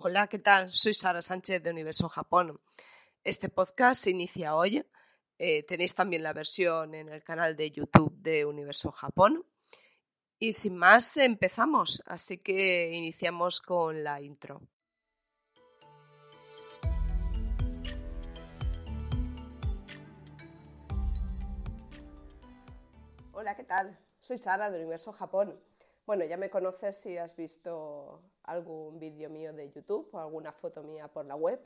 Hola, 0.00 0.28
¿qué 0.28 0.38
tal? 0.38 0.70
Soy 0.70 0.94
Sara 0.94 1.20
Sánchez 1.20 1.60
de 1.60 1.70
Universo 1.70 2.08
Japón. 2.08 2.60
Este 3.24 3.48
podcast 3.48 4.04
se 4.04 4.10
inicia 4.10 4.54
hoy. 4.54 4.86
Eh, 5.38 5.64
tenéis 5.64 5.92
también 5.96 6.22
la 6.22 6.32
versión 6.32 6.94
en 6.94 7.08
el 7.08 7.24
canal 7.24 7.56
de 7.56 7.72
YouTube 7.72 8.14
de 8.16 8.44
Universo 8.44 8.92
Japón. 8.92 9.44
Y 10.38 10.52
sin 10.52 10.76
más, 10.76 11.16
empezamos. 11.16 12.00
Así 12.06 12.38
que 12.38 12.92
iniciamos 12.92 13.60
con 13.60 14.04
la 14.04 14.20
intro. 14.20 14.62
Hola, 23.32 23.56
¿qué 23.56 23.64
tal? 23.64 23.98
Soy 24.20 24.38
Sara 24.38 24.70
de 24.70 24.78
Universo 24.78 25.12
Japón. 25.12 25.60
Bueno, 26.06 26.24
ya 26.24 26.36
me 26.36 26.50
conoces 26.50 27.00
si 27.00 27.18
has 27.18 27.34
visto 27.34 28.22
algún 28.48 28.98
vídeo 28.98 29.30
mío 29.30 29.52
de 29.52 29.70
YouTube 29.70 30.08
o 30.12 30.18
alguna 30.18 30.52
foto 30.52 30.82
mía 30.82 31.08
por 31.08 31.24
la 31.26 31.36
web. 31.36 31.60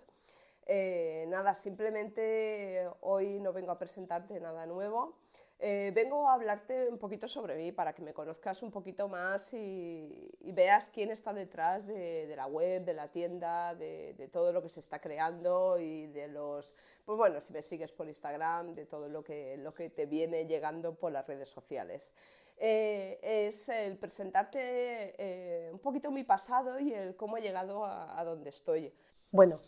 Eh, 0.67 1.25
nada, 1.29 1.55
simplemente 1.55 2.89
hoy 3.01 3.41
no 3.41 3.53
vengo 3.53 3.73
a 3.73 3.79
presentarte 3.79 4.39
nada 4.41 4.67
nuevo. 4.67 5.17
Eh, 5.65 5.93
vengo 5.95 6.29
a 6.29 6.35
hablarte 6.35 6.89
un 6.89 6.99
poquito 6.99 7.29
sobre 7.29 7.55
mí 7.55 7.71
para 7.71 7.93
que 7.93 8.03
me 8.03 8.13
conozcas 8.13 8.65
un 8.65 8.73
poquito 8.73 9.07
más 9.07 9.55
y, 9.55 10.29
veas 10.41 10.89
quién 10.89 11.13
está 11.13 11.33
detrás 11.33 11.87
de, 11.87 12.33
la 12.35 12.47
web, 12.47 12.85
de 12.85 12.95
la 12.95 13.13
tienda, 13.13 13.73
de, 13.77 14.29
todo 14.33 14.53
lo 14.53 14.61
que 14.61 14.69
se 14.69 14.81
está 14.81 15.01
creando 15.01 15.79
y 15.79 16.09
de 16.09 16.27
los, 16.27 16.75
pues 17.05 17.17
bueno, 17.17 17.41
si 17.41 17.53
me 17.53 17.63
sigues 17.63 17.93
por 17.93 18.09
Instagram, 18.09 18.75
de 18.75 18.87
todo 18.87 19.09
lo 19.09 19.23
que, 19.23 19.57
lo 19.57 19.73
que 19.73 19.89
te 19.89 20.07
viene 20.07 20.47
llegando 20.47 20.97
por 20.97 21.13
las 21.13 21.29
redes 21.29 21.49
sociales. 21.49 22.13
Eh, 22.65 23.49
es 23.49 23.69
el 23.71 23.97
presentarte 23.97 24.61
eh, 25.19 25.69
un 25.73 25.81
poquito 25.81 26.13
mi 26.13 26.23
pasado 26.23 26.79
y 26.79 26.95
el 26.95 27.17
cómo 27.17 27.37
he 27.37 27.41
llegado 27.41 27.85
a, 27.85 28.23
donde 28.25 28.51
estoy. 28.51 28.95
Bueno, 29.33 29.59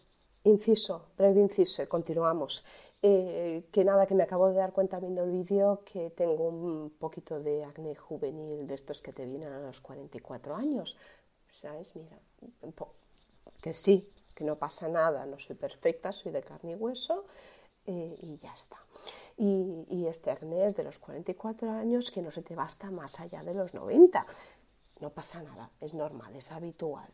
inciso, 0.45 1.09
breve 1.19 1.41
inciso, 1.41 1.89
continuamos. 1.89 2.65
Eh, 3.03 3.65
que 3.73 3.85
nada, 3.85 4.07
que 4.07 4.15
me 4.15 4.23
acabo 4.23 4.49
de 4.49 4.55
dar 4.55 4.73
cuenta 4.73 5.01
viendo 5.01 5.25
el 5.25 5.33
vídeo 5.33 5.83
que 5.85 6.11
tengo 6.11 6.47
un 6.47 6.91
poquito 6.91 7.41
de 7.41 7.65
acné 7.65 7.97
juvenil 7.97 8.65
de 8.65 8.75
estos 8.75 9.03
que 9.03 9.13
te 9.13 9.27
vienen 9.27 9.53
a 9.53 9.59
los 9.59 9.81
44 9.81 10.55
años. 10.55 10.97
¿Sabes? 11.49 11.97
Mira, 11.97 12.17
que 13.61 13.75
sí, 13.75 14.09
que 14.37 14.45
no 14.45 14.55
pasa 14.55 14.87
nada, 14.87 15.27
no 15.27 15.41
soy 15.41 15.57
perfecta, 15.57 16.13
soy 16.13 16.31
de 16.31 16.43
carne 16.45 16.73
y 16.73 16.75
hueso 16.77 17.25
y 17.87 18.39
ya 18.41 18.55
está 18.55 18.79
y, 19.37 20.07
este 20.07 20.31
acné 20.31 20.73
de 20.73 20.85
los 20.85 20.99
44 20.99 21.71
años 21.71 22.11
que 22.11 22.23
no 22.23 22.31
se 22.31 22.43
te 22.43 22.55
basta 22.55 22.91
más 22.91 23.19
allá 23.21 23.43
de 23.43 23.55
los 23.55 23.75
90. 23.75 24.27
No 25.01 25.11
pasa 25.11 25.43
nada, 25.43 25.71
es 25.81 25.95
normal, 25.95 26.37
es 26.37 26.53
habitual. 26.53 27.09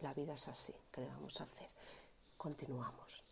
La 0.00 0.14
vida 0.14 0.34
es 0.34 0.48
así, 0.48 0.74
¿qué 0.90 1.02
le 1.02 1.08
vamos 1.08 1.40
a 1.40 1.44
hacer? 1.44 1.68
Continuamos. 2.36 3.22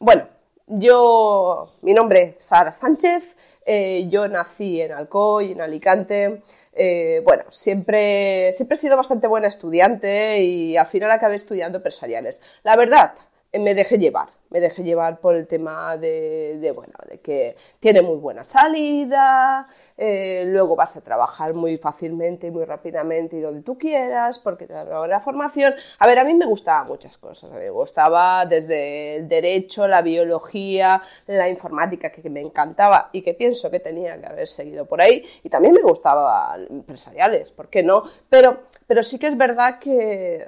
Bueno, 0.00 0.26
yo, 0.66 1.74
mi 1.82 1.92
nombre 1.92 2.36
es 2.38 2.46
Sara 2.46 2.72
Sánchez, 2.72 3.36
eh, 3.66 4.06
yo 4.08 4.28
nací 4.28 4.80
en 4.80 4.92
Alcoy, 4.92 5.52
en 5.52 5.60
Alicante. 5.60 6.42
Eh, 6.72 7.22
bueno, 7.24 7.44
siempre, 7.50 8.52
siempre 8.52 8.74
he 8.74 8.78
sido 8.78 8.96
bastante 8.96 9.26
buena 9.26 9.46
estudiante 9.46 10.40
y 10.42 10.76
al 10.76 10.86
final 10.86 11.10
acabé 11.10 11.36
estudiando 11.36 11.78
empresariales. 11.78 12.42
La 12.62 12.76
verdad, 12.76 13.14
me 13.52 13.74
dejé 13.74 13.98
llevar, 13.98 14.30
me 14.54 14.60
dejé 14.60 14.84
llevar 14.84 15.18
por 15.18 15.34
el 15.34 15.48
tema 15.48 15.96
de, 15.96 16.72
bueno, 16.76 16.92
de 17.10 17.18
que 17.18 17.56
tiene 17.80 18.02
muy 18.02 18.18
buena 18.18 18.44
salida, 18.44 19.66
eh, 19.96 20.44
luego 20.46 20.76
vas 20.76 20.96
a 20.96 21.00
trabajar 21.00 21.54
muy 21.54 21.76
fácilmente 21.76 22.46
y 22.46 22.50
muy 22.52 22.64
rápidamente 22.64 23.34
y 23.36 23.40
donde 23.40 23.62
tú 23.62 23.76
quieras, 23.76 24.38
porque 24.38 24.68
te 24.68 24.72
da 24.72 25.08
la 25.08 25.18
formación. 25.18 25.74
A 25.98 26.06
ver, 26.06 26.20
a 26.20 26.24
mí 26.24 26.34
me 26.34 26.46
gustaban 26.46 26.86
muchas 26.86 27.18
cosas, 27.18 27.50
me 27.50 27.68
gustaba 27.68 28.46
desde 28.46 29.16
el 29.16 29.28
derecho, 29.28 29.88
la 29.88 30.02
biología, 30.02 31.02
la 31.26 31.48
informática, 31.48 32.12
que, 32.12 32.30
me 32.30 32.40
encantaba 32.40 33.10
y 33.10 33.22
que 33.22 33.34
pienso 33.34 33.72
que 33.72 33.80
tenía 33.80 34.20
que 34.20 34.26
haber 34.26 34.46
seguido 34.46 34.86
por 34.86 35.02
ahí, 35.02 35.24
y 35.42 35.48
también 35.48 35.74
me 35.74 35.82
gustaba 35.82 36.56
empresariales, 36.70 37.50
¿por 37.50 37.68
qué 37.68 37.82
no? 37.82 38.04
Pero, 38.28 38.68
pero 38.86 39.02
sí 39.02 39.18
que 39.18 39.26
es 39.26 39.36
verdad 39.36 39.80
que 39.80 40.46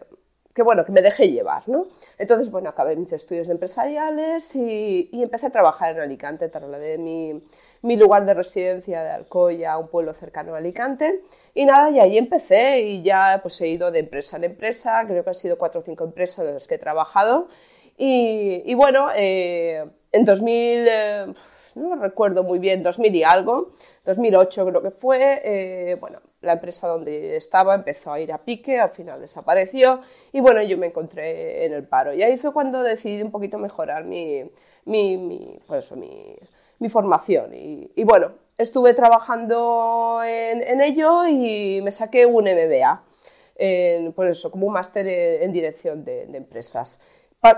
que 0.56 0.62
bueno, 0.62 0.86
que 0.86 0.92
me 0.92 1.02
dejé 1.02 1.30
llevar, 1.30 1.68
¿no? 1.68 1.86
Entonces, 2.16 2.50
bueno, 2.50 2.70
acabé 2.70 2.96
mis 2.96 3.12
estudios 3.12 3.50
empresariales 3.50 4.56
y, 4.56 5.10
empecé 5.12 5.48
a 5.48 5.50
trabajar 5.50 5.94
en 5.94 6.00
Alicante, 6.00 6.48
trasladé 6.48 6.96
mi, 6.96 7.42
mi 7.82 7.96
lugar 7.98 8.24
de 8.24 8.32
residencia 8.32 9.02
de 9.02 9.10
Alcoya, 9.10 9.76
un 9.76 9.88
pueblo 9.88 10.14
cercano 10.14 10.54
a 10.54 10.58
Alicante, 10.58 11.20
y 11.52 11.66
nada, 11.66 11.90
y 11.90 12.00
ahí 12.00 12.16
empecé 12.16 12.80
y 12.80 13.02
ya 13.02 13.40
pues 13.42 13.60
he 13.60 13.68
ido 13.68 13.90
de 13.90 13.98
empresa 13.98 14.38
en 14.38 14.44
empresa, 14.44 15.04
creo 15.06 15.22
que 15.22 15.28
han 15.28 15.34
sido 15.34 15.58
cuatro 15.58 15.82
o 15.82 15.84
cinco 15.84 16.04
empresas 16.04 16.46
de 16.46 16.54
las 16.54 16.66
que 16.66 16.76
he 16.76 16.78
trabajado, 16.78 17.48
y, 17.98 18.74
bueno, 18.74 19.08
eh, 19.14 19.84
en 20.12 20.24
2000, 20.24 20.86
eh, 20.88 21.34
no 21.74 21.96
recuerdo 21.96 22.42
muy 22.44 22.58
bien, 22.58 22.82
2000 22.82 23.14
y 23.14 23.24
algo, 23.24 23.72
2008 24.06 24.66
creo 24.66 24.82
que 24.82 24.90
fue, 24.90 25.42
eh, 25.44 25.96
bueno, 26.00 26.20
la 26.40 26.52
empresa 26.52 26.88
donde 26.88 27.36
estaba 27.36 27.74
empezó 27.74 28.12
a 28.12 28.20
ir 28.20 28.32
a 28.32 28.38
pique, 28.38 28.78
al 28.78 28.90
final 28.90 29.20
desapareció 29.20 30.00
y 30.32 30.40
bueno, 30.40 30.62
yo 30.62 30.78
me 30.78 30.86
encontré 30.86 31.64
en 31.64 31.72
el 31.72 31.84
paro. 31.84 32.12
Y 32.12 32.22
ahí 32.22 32.36
fue 32.36 32.52
cuando 32.52 32.82
decidí 32.82 33.22
un 33.22 33.30
poquito 33.30 33.58
mejorar 33.58 34.04
mi, 34.04 34.44
mi, 34.84 35.58
pues 35.66 35.92
mi, 35.92 36.88
formación. 36.88 37.52
Y, 37.54 38.04
bueno, 38.04 38.32
estuve 38.58 38.94
trabajando 38.94 40.20
en, 40.24 40.80
ello 40.80 41.26
y 41.26 41.80
me 41.82 41.90
saqué 41.90 42.26
un 42.26 42.44
MBA, 42.44 43.02
en, 43.56 44.12
por 44.12 44.26
eso, 44.28 44.50
como 44.50 44.66
un 44.66 44.74
máster 44.74 45.06
en, 45.08 45.52
dirección 45.52 46.04
de 46.04 46.24
empresas 46.34 47.00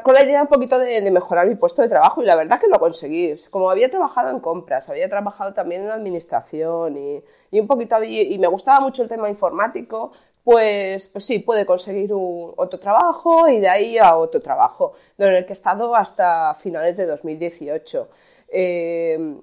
con 0.03 0.15
la 0.15 0.25
idea 0.25 0.43
un 0.43 0.49
poquito 0.49 0.79
de, 0.79 1.11
mejorar 1.11 1.47
mi 1.47 1.55
puesto 1.55 1.83
de 1.83 1.89
trabajo 1.89 2.23
y 2.23 2.27
la 2.27 2.37
verdad 2.37 2.61
que 2.61 2.69
lo 2.69 2.79
conseguí. 2.79 3.35
Como 3.51 3.71
había 3.71 3.91
trabajado 3.91 4.31
en 4.31 4.41
compras, 4.41 4.89
había 4.89 5.09
trabajado 5.09 5.55
también 5.55 5.83
en 5.83 5.91
administración 5.91 6.97
y, 6.97 7.23
un 7.59 7.67
poquito 7.67 8.03
y 8.03 8.39
me 8.39 8.47
gustaba 8.47 8.81
mucho 8.81 9.03
el 9.03 9.09
tema 9.09 9.29
informático, 9.29 10.13
pues, 10.49 11.09
pues 11.09 11.25
sí, 11.27 11.41
puede 11.41 11.67
conseguir 11.67 12.11
otro 12.13 12.81
trabajo 12.81 13.49
y 13.49 13.61
de 13.61 13.69
ahí 13.69 13.99
a 13.99 14.17
otro 14.17 14.41
trabajo, 14.41 14.95
en 15.19 15.35
el 15.35 15.45
que 15.45 15.53
he 15.53 15.53
estado 15.53 15.95
hasta 15.95 16.55
finales 16.55 16.97
de 16.97 17.05
2018. 17.05 18.09
Eh, 18.49 19.37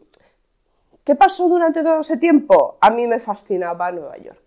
¿Qué 1.03 1.13
pasó 1.13 1.47
durante 1.47 1.83
todo 1.83 1.99
ese 1.99 2.17
tiempo? 2.17 2.77
A 2.81 2.89
mí 2.89 3.05
me 3.05 3.19
fascinaba 3.19 3.91
Nueva 3.91 4.17
York 4.17 4.44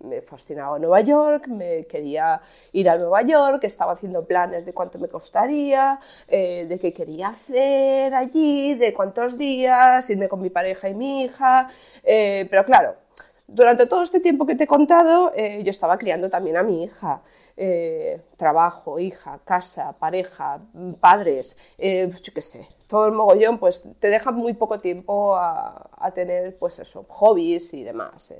me 0.00 0.22
fascinaba 0.22 0.78
Nueva 0.78 1.00
York, 1.00 1.48
me 1.48 1.86
quería 1.86 2.40
ir 2.72 2.88
a 2.88 2.96
Nueva 2.96 3.22
York, 3.22 3.64
estaba 3.64 3.92
haciendo 3.92 4.24
planes 4.24 4.64
de 4.64 4.72
cuánto 4.72 4.98
me 4.98 5.08
costaría, 5.08 5.98
eh, 6.28 6.66
de 6.68 6.78
qué 6.78 6.92
quería 6.92 7.28
hacer 7.28 8.14
allí, 8.14 8.74
de 8.74 8.94
cuántos 8.94 9.36
días, 9.36 10.08
irme 10.08 10.28
con 10.28 10.40
mi 10.40 10.50
pareja 10.50 10.88
y 10.88 10.94
mi 10.94 11.24
hija, 11.24 11.68
eh, 12.04 12.46
pero 12.48 12.64
claro, 12.64 12.94
durante 13.46 13.86
todo 13.86 14.02
este 14.02 14.20
tiempo 14.20 14.46
que 14.46 14.54
te 14.54 14.64
he 14.64 14.66
contado, 14.66 15.32
eh, 15.34 15.62
yo 15.64 15.70
estaba 15.70 15.98
criando 15.98 16.30
también 16.30 16.56
a 16.56 16.62
mi 16.62 16.84
hija. 16.84 17.22
trabajo, 18.36 19.00
hija, 19.00 19.40
casa, 19.44 19.92
pareja, 19.98 20.60
padres, 21.00 21.56
yo 21.76 22.32
qué 22.32 22.40
sé, 22.40 22.68
todo 22.86 23.06
el 23.06 23.12
mogollón, 23.12 23.58
pues 23.58 23.82
te 23.98 24.08
deja 24.08 24.30
muy 24.30 24.52
poco 24.54 24.78
tiempo 24.78 25.34
a, 25.34 25.90
a 25.98 26.10
tener, 26.12 26.56
pues 26.56 26.78
eso, 26.78 27.04
hobbies 27.08 27.74
y 27.74 27.82
demás. 27.82 28.32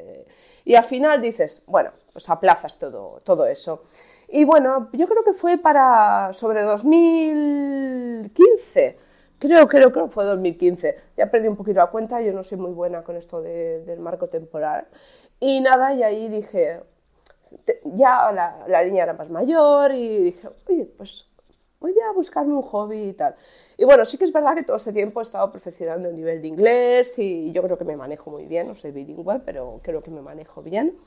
Y 0.68 0.76
al 0.76 0.84
final 0.84 1.20
dices, 1.22 1.62
bueno, 1.66 1.90
pues 2.12 2.28
aplazas 2.28 2.78
todo, 2.78 3.22
todo 3.24 3.46
eso. 3.46 3.84
Y 4.28 4.44
bueno, 4.44 4.90
yo 4.92 5.08
creo 5.08 5.24
que 5.24 5.32
fue 5.32 5.56
para 5.56 6.34
sobre 6.34 6.60
2015. 6.60 8.98
Creo, 9.38 9.66
creo, 9.66 9.90
creo 9.90 10.08
que 10.08 10.12
fue 10.12 10.26
2015. 10.26 10.94
Ya 11.16 11.30
perdí 11.30 11.48
un 11.48 11.56
poquito 11.56 11.78
la 11.78 11.86
cuenta, 11.86 12.20
yo 12.20 12.34
no 12.34 12.44
soy 12.44 12.58
muy 12.58 12.72
buena 12.72 13.02
con 13.02 13.16
esto 13.16 13.40
del 13.40 13.98
marco 14.00 14.28
temporal. 14.28 14.88
Y 15.40 15.62
nada, 15.62 15.94
y 15.94 16.02
ahí 16.02 16.28
dije, 16.28 16.82
ya 17.84 18.30
la, 18.30 18.66
la 18.68 18.84
niña 18.84 19.04
era 19.04 19.14
más 19.14 19.30
mayor 19.30 19.92
y 19.92 20.24
dije, 20.24 20.50
oye, 20.68 20.84
pues 20.98 21.24
voy 21.80 21.94
a 22.00 22.12
buscarme 22.12 22.54
un 22.54 22.62
hobby 22.62 23.10
y 23.10 23.12
tal. 23.12 23.36
Y 23.76 23.84
bueno, 23.84 24.04
sí 24.04 24.18
que 24.18 24.24
es 24.24 24.32
verdad 24.32 24.54
que 24.54 24.62
todo 24.62 24.76
este 24.76 24.92
tiempo 24.92 25.20
he 25.20 25.22
estado 25.22 25.50
perfeccionando 25.52 26.08
el 26.08 26.16
nivel 26.16 26.42
de 26.42 26.48
inglés 26.48 27.18
y 27.18 27.52
yo 27.52 27.62
creo 27.62 27.78
que 27.78 27.84
me 27.84 27.96
manejo 27.96 28.30
muy 28.30 28.46
bien, 28.46 28.68
no 28.68 28.74
soy 28.74 28.90
bilingüe, 28.90 29.40
pero 29.44 29.80
creo 29.82 30.02
que 30.02 30.10
me 30.10 30.20
manejo 30.20 30.62
bien. 30.62 30.98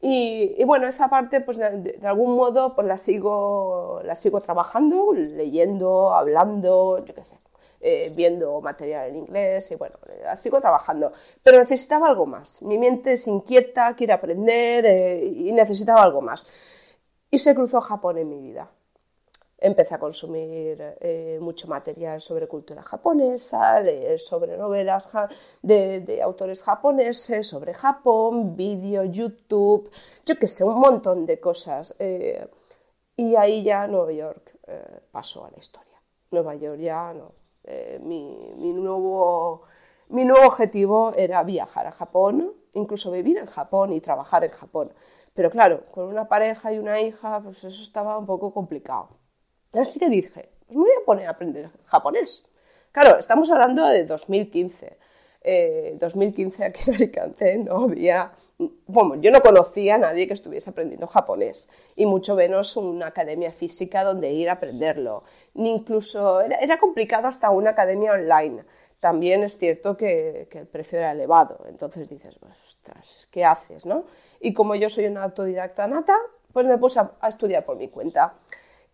Y, 0.00 0.62
bueno, 0.64 0.86
esa 0.86 1.08
parte, 1.08 1.40
pues 1.40 1.56
de, 1.58 1.98
algún 2.04 2.36
modo, 2.36 2.74
pues 2.74 2.86
la 2.86 2.98
sigo, 2.98 4.00
la 4.04 4.14
sigo 4.14 4.40
trabajando, 4.40 5.12
leyendo, 5.14 6.12
hablando, 6.12 7.02
yo 7.04 7.14
qué 7.14 7.24
sé, 7.24 7.38
eh, 7.80 8.12
viendo 8.14 8.60
material 8.60 9.08
en 9.10 9.16
inglés 9.16 9.70
y 9.70 9.76
bueno, 9.76 9.96
la 10.22 10.36
sigo 10.36 10.60
trabajando. 10.60 11.12
Pero 11.42 11.58
necesitaba 11.58 12.08
algo 12.08 12.26
más. 12.26 12.62
Mi 12.62 12.78
mente 12.78 13.14
es 13.14 13.26
inquieta, 13.26 13.94
quiere 13.96 14.12
aprender 14.12 14.84
eh, 14.86 15.24
y 15.24 15.52
necesitaba 15.52 16.02
algo 16.02 16.20
más. 16.20 16.46
Y 17.30 17.38
se 17.38 17.54
cruzó 17.54 17.80
Japón 17.80 18.18
en 18.18 18.28
mi 18.28 18.40
vida 18.40 18.70
empecé 19.66 19.94
a 19.94 19.98
consumir 19.98 20.96
eh, 21.00 21.38
mucho 21.40 21.68
material 21.68 22.20
sobre 22.20 22.46
cultura 22.48 22.82
japonesa, 22.82 23.80
leer 23.80 24.18
sobre 24.20 24.56
novelas 24.56 25.08
de, 25.62 26.20
autores 26.22 26.62
japoneses, 26.62 27.46
sobre 27.48 27.74
Japón, 27.74 28.56
vídeo, 28.56 29.04
YouTube, 29.04 29.90
yo 30.24 30.38
qué 30.38 30.48
sé, 30.48 30.64
un 30.64 30.80
montón 30.80 31.26
de 31.26 31.38
cosas. 31.40 31.94
Eh, 31.98 32.46
Y 33.16 33.34
ahí 33.36 33.62
ya 33.62 33.86
Nueva 33.86 34.12
York 34.12 34.58
eh, 34.66 35.00
pasó 35.10 35.44
a 35.46 35.50
la 35.50 35.58
historia. 35.58 36.00
Nueva 36.30 36.54
York 36.54 36.78
ya 36.80 37.12
no. 37.14 37.32
Eh, 37.64 37.98
mi, 38.02 38.72
nuevo, 38.72 39.62
mi 40.08 40.24
nuevo 40.24 40.46
objetivo 40.46 41.12
era 41.16 41.42
viajar 41.42 41.86
a 41.86 41.92
Japón, 41.92 42.52
incluso 42.74 43.10
vivir 43.10 43.38
en 43.38 43.46
Japón 43.46 43.92
y 43.92 44.00
trabajar 44.00 44.44
en 44.44 44.50
Japón. 44.52 44.92
Pero 45.34 45.50
claro, 45.50 45.84
con 45.92 46.06
una 46.06 46.28
pareja 46.28 46.72
y 46.72 46.78
una 46.78 47.00
hija, 47.00 47.40
pues 47.42 47.64
eso 47.64 47.82
estaba 47.82 48.18
un 48.18 48.26
poco 48.26 48.52
complicado. 48.52 49.08
Así 49.76 49.98
que 49.98 50.08
dije, 50.08 50.48
pues 50.66 50.76
me 50.76 50.82
voy 50.82 50.90
a 51.02 51.04
poner 51.04 51.26
a 51.26 51.30
aprender 51.30 51.70
japonés. 51.86 52.46
Claro, 52.92 53.18
estamos 53.18 53.50
hablando 53.50 53.86
de 53.86 54.04
2015. 54.04 54.98
2015 56.00 56.64
aquí 56.64 56.80
en 56.88 56.94
Alicante 56.94 57.56
no 57.58 57.84
había 57.84 58.32
bueno, 58.58 59.16
yo 59.16 59.30
no 59.30 59.42
conocía 59.42 59.96
a 59.96 59.98
nadie 59.98 60.26
que 60.26 60.32
estuviese 60.32 60.70
aprendiendo 60.70 61.06
japonés 61.06 61.68
y 61.94 62.06
mucho 62.06 62.34
menos 62.34 62.76
una 62.76 63.08
academia 63.08 63.52
física 63.52 64.02
donde 64.02 64.32
ir 64.32 64.48
a 64.48 64.54
aprenderlo. 64.54 65.24
Ni 65.54 65.70
incluso 65.70 66.40
era, 66.40 66.78
complicado 66.78 67.28
hasta 67.28 67.50
una 67.50 67.70
academia 67.70 68.12
online. 68.12 68.64
También 68.98 69.42
es 69.42 69.58
cierto 69.58 69.96
que, 69.96 70.48
el 70.50 70.66
precio 70.66 70.98
era 70.98 71.12
elevado. 71.12 71.66
Entonces 71.68 72.08
dices, 72.08 72.38
ostras, 72.42 73.28
¿qué 73.30 73.44
haces? 73.44 73.84
No? 73.84 74.04
Y 74.40 74.54
como 74.54 74.74
yo 74.74 74.88
soy 74.88 75.04
una 75.04 75.24
autodidacta 75.24 75.86
nata, 75.86 76.16
pues 76.54 76.66
me 76.66 76.78
puse 76.78 77.00
a 77.00 77.28
estudiar 77.28 77.66
por 77.66 77.76
mi 77.76 77.88
cuenta. 77.88 78.36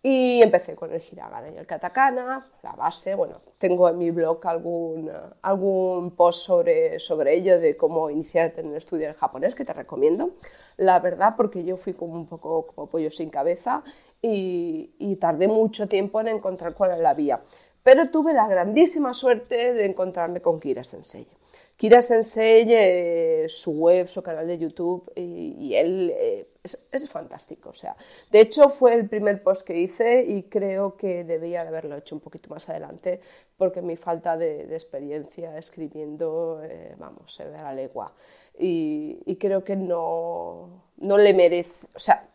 Y 0.05 0.43
empecé 0.43 0.75
con 0.75 0.93
el 0.93 1.01
hiragana 1.01 1.49
y 1.51 1.57
el 1.57 1.65
katakana, 1.65 2.45
la 2.65 2.73
base. 2.73 3.15
Bueno, 3.15 3.41
tengo 3.57 3.89
en 3.89 3.99
mi 3.99 4.11
blog 4.11 4.45
algún, 4.49 5.09
algún 5.43 6.11
post 6.17 6.45
sobre, 6.45 6.99
sobre 6.99 7.37
ello, 7.37 7.61
de 7.61 7.77
cómo 7.77 8.11
iniciarte 8.11 8.63
en 8.63 8.71
el 8.71 8.77
estudio 8.77 9.07
del 9.07 9.15
japonés, 9.15 9.55
que 9.55 9.65
te 9.65 9.73
recomiendo. 9.73 10.31
La 10.77 10.99
verdad, 10.99 11.35
porque 11.37 11.63
yo 11.63 11.77
fui 11.77 11.95
como 11.95 12.15
un 12.15 12.27
poco 12.27 12.67
como 12.67 12.89
pollo 12.89 13.13
sin 13.13 13.31
cabeza 13.31 13.85
y, 14.21 14.93
y 14.99 15.17
tardé 15.17 15.47
mucho 15.47 15.89
tiempo 15.89 16.21
en 16.21 16.29
encontrar 16.29 16.75
cuál 16.75 16.91
era 16.91 17.01
la 17.01 17.15
vía. 17.15 17.41
Pero 17.85 18.11
tuve 18.11 18.33
la 18.33 18.49
grandísima 18.49 19.15
suerte 19.15 19.73
de 19.73 19.85
encontrarme 19.85 20.41
con 20.41 20.59
Kira 20.59 20.83
Sensei. 20.83 21.29
Kira 21.77 22.01
Sensei, 22.01 22.67
eh, 22.69 23.47
su 23.49 23.73
web, 23.73 24.07
su 24.09 24.23
canal 24.23 24.47
de 24.47 24.59
YouTube, 24.59 25.11
y, 25.17 25.75
él 25.75 26.13
eh, 26.15 26.49
es, 26.63 27.09
fantástico. 27.09 27.71
O 27.71 27.75
sea, 27.75 27.97
de 28.31 28.41
hecho, 28.41 28.71
fue 28.71 28.95
el 28.95 29.09
primer 29.09 29.43
post 29.43 29.67
que 29.67 29.77
hice 29.77 30.23
y 30.23 30.45
creo 30.45 30.97
que 30.97 31.25
debía 31.25 31.63
de 31.63 31.69
haberlo 31.69 31.97
hecho 31.97 32.15
un 32.15 32.21
poquito 32.21 32.51
más 32.51 32.69
adelante 32.69 33.21
porque 33.57 33.83
mi 33.83 33.97
falta 33.97 34.37
de, 34.37 34.63
experiencia 34.73 35.59
escribiendo, 35.59 36.61
eh, 36.63 36.95
vamos, 36.99 37.35
se 37.35 37.45
ve 37.45 37.57
a 37.57 37.63
la 37.63 37.75
legua. 37.75 38.13
Y, 38.59 39.37
creo 39.41 39.65
que 39.65 39.75
no, 39.75 40.85
no, 40.99 41.19
le 41.19 41.35
merece. 41.35 41.87
O 41.97 41.99
sea, 41.99 42.29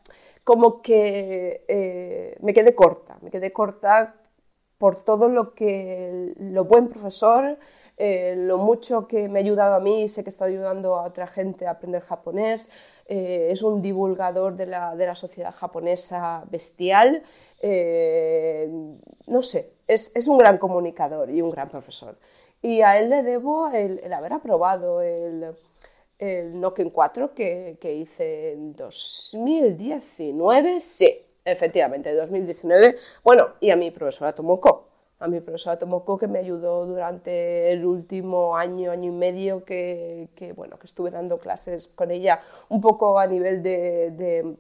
como 0.44 0.82
que 0.82 2.36
me 2.42 2.54
quedé 2.54 2.76
corta, 2.76 3.18
me 3.22 3.30
quedé 3.30 3.54
corta 3.54 4.16
por 4.78 5.04
todo 5.04 5.30
lo 5.30 5.54
que 5.54 6.34
lo 6.38 6.66
buen 6.66 6.88
profesor 6.88 7.58
eh, 7.98 8.36
lo 8.38 8.60
mucho 8.60 9.08
que 9.08 9.28
me 9.28 9.40
ha 9.40 9.42
ayudado 9.42 9.74
a 9.74 9.80
mí 9.80 10.04
y 10.04 10.08
sé 10.08 10.24
que 10.24 10.30
está 10.30 10.46
ayudando 10.46 10.96
a 10.96 11.04
otra 11.04 11.26
gente 11.26 11.66
a 11.66 11.72
aprender 11.72 12.04
japonés. 12.04 12.72
Eh, 13.08 13.50
es 13.52 13.64
un 13.64 13.82
divulgador 13.82 14.56
de 14.56 14.68
la, 14.68 14.96
de 14.96 15.08
la 15.08 15.16
sociedad 15.16 15.56
japonesa 15.56 16.44
bestial. 16.52 17.24
Eh, 17.60 18.70
no 19.26 19.42
sé, 19.42 19.72
es, 19.88 20.16
es, 20.16 20.28
un 20.28 20.38
gran 20.38 20.60
comunicador 20.60 21.32
y 21.32 21.42
un 21.42 21.50
gran 21.50 21.70
profesor. 21.70 22.20
Y 22.62 22.82
a 22.82 23.00
él 23.00 23.10
le 23.10 23.24
debo 23.24 23.72
el, 23.72 24.00
el 24.04 24.14
haber 24.14 24.34
aprobado 24.34 25.02
el, 25.02 25.56
el 26.20 26.60
Noken 26.60 26.92
4 26.92 27.34
que, 27.34 27.80
que 27.82 27.96
hice 27.96 28.54
en 28.54 28.76
2019. 28.76 30.80
Sí, 30.80 31.20
efectivamente, 31.44 32.14
2019. 32.14 32.96
Bueno, 33.24 33.56
y 33.60 33.72
a 33.72 33.76
mi 33.76 33.90
profesora 33.90 34.36
Tomoko 34.36 34.88
a 35.20 35.28
mi 35.28 35.40
profesora 35.40 35.80
Tomoko 35.80 36.18
que 36.18 36.28
me 36.28 36.40
ayudó 36.40 36.86
durante 36.86 37.72
el 37.72 37.86
último 37.86 38.56
año, 38.56 38.92
año 38.92 39.10
y 39.12 39.16
medio 39.16 39.64
que, 39.66 40.30
bueno, 40.56 40.78
que 40.78 40.86
estuve 40.86 41.10
dando 41.10 41.40
clases 41.40 41.88
con 41.88 42.12
ella 42.12 42.42
un 42.70 42.82
poco 42.82 43.18
a 43.20 43.26
nivel 43.26 43.64
de, 43.64 44.56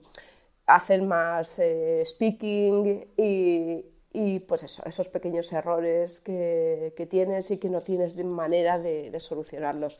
hacer 0.65 1.01
más 1.01 1.59
eh, 1.59 2.04
speaking 2.06 3.07
y, 3.15 3.86
y, 4.12 4.39
pues 4.39 4.63
eso, 4.63 4.83
esos 4.86 5.07
pequeños 5.07 5.54
errores 5.54 6.19
que, 6.19 6.94
que, 6.98 7.06
tienes 7.06 7.51
y 7.51 7.57
que 7.57 7.69
no 7.69 7.81
tienes 7.81 8.15
de 8.15 8.24
manera 8.24 8.80
de, 8.80 9.18
solucionarlos. 9.19 10.00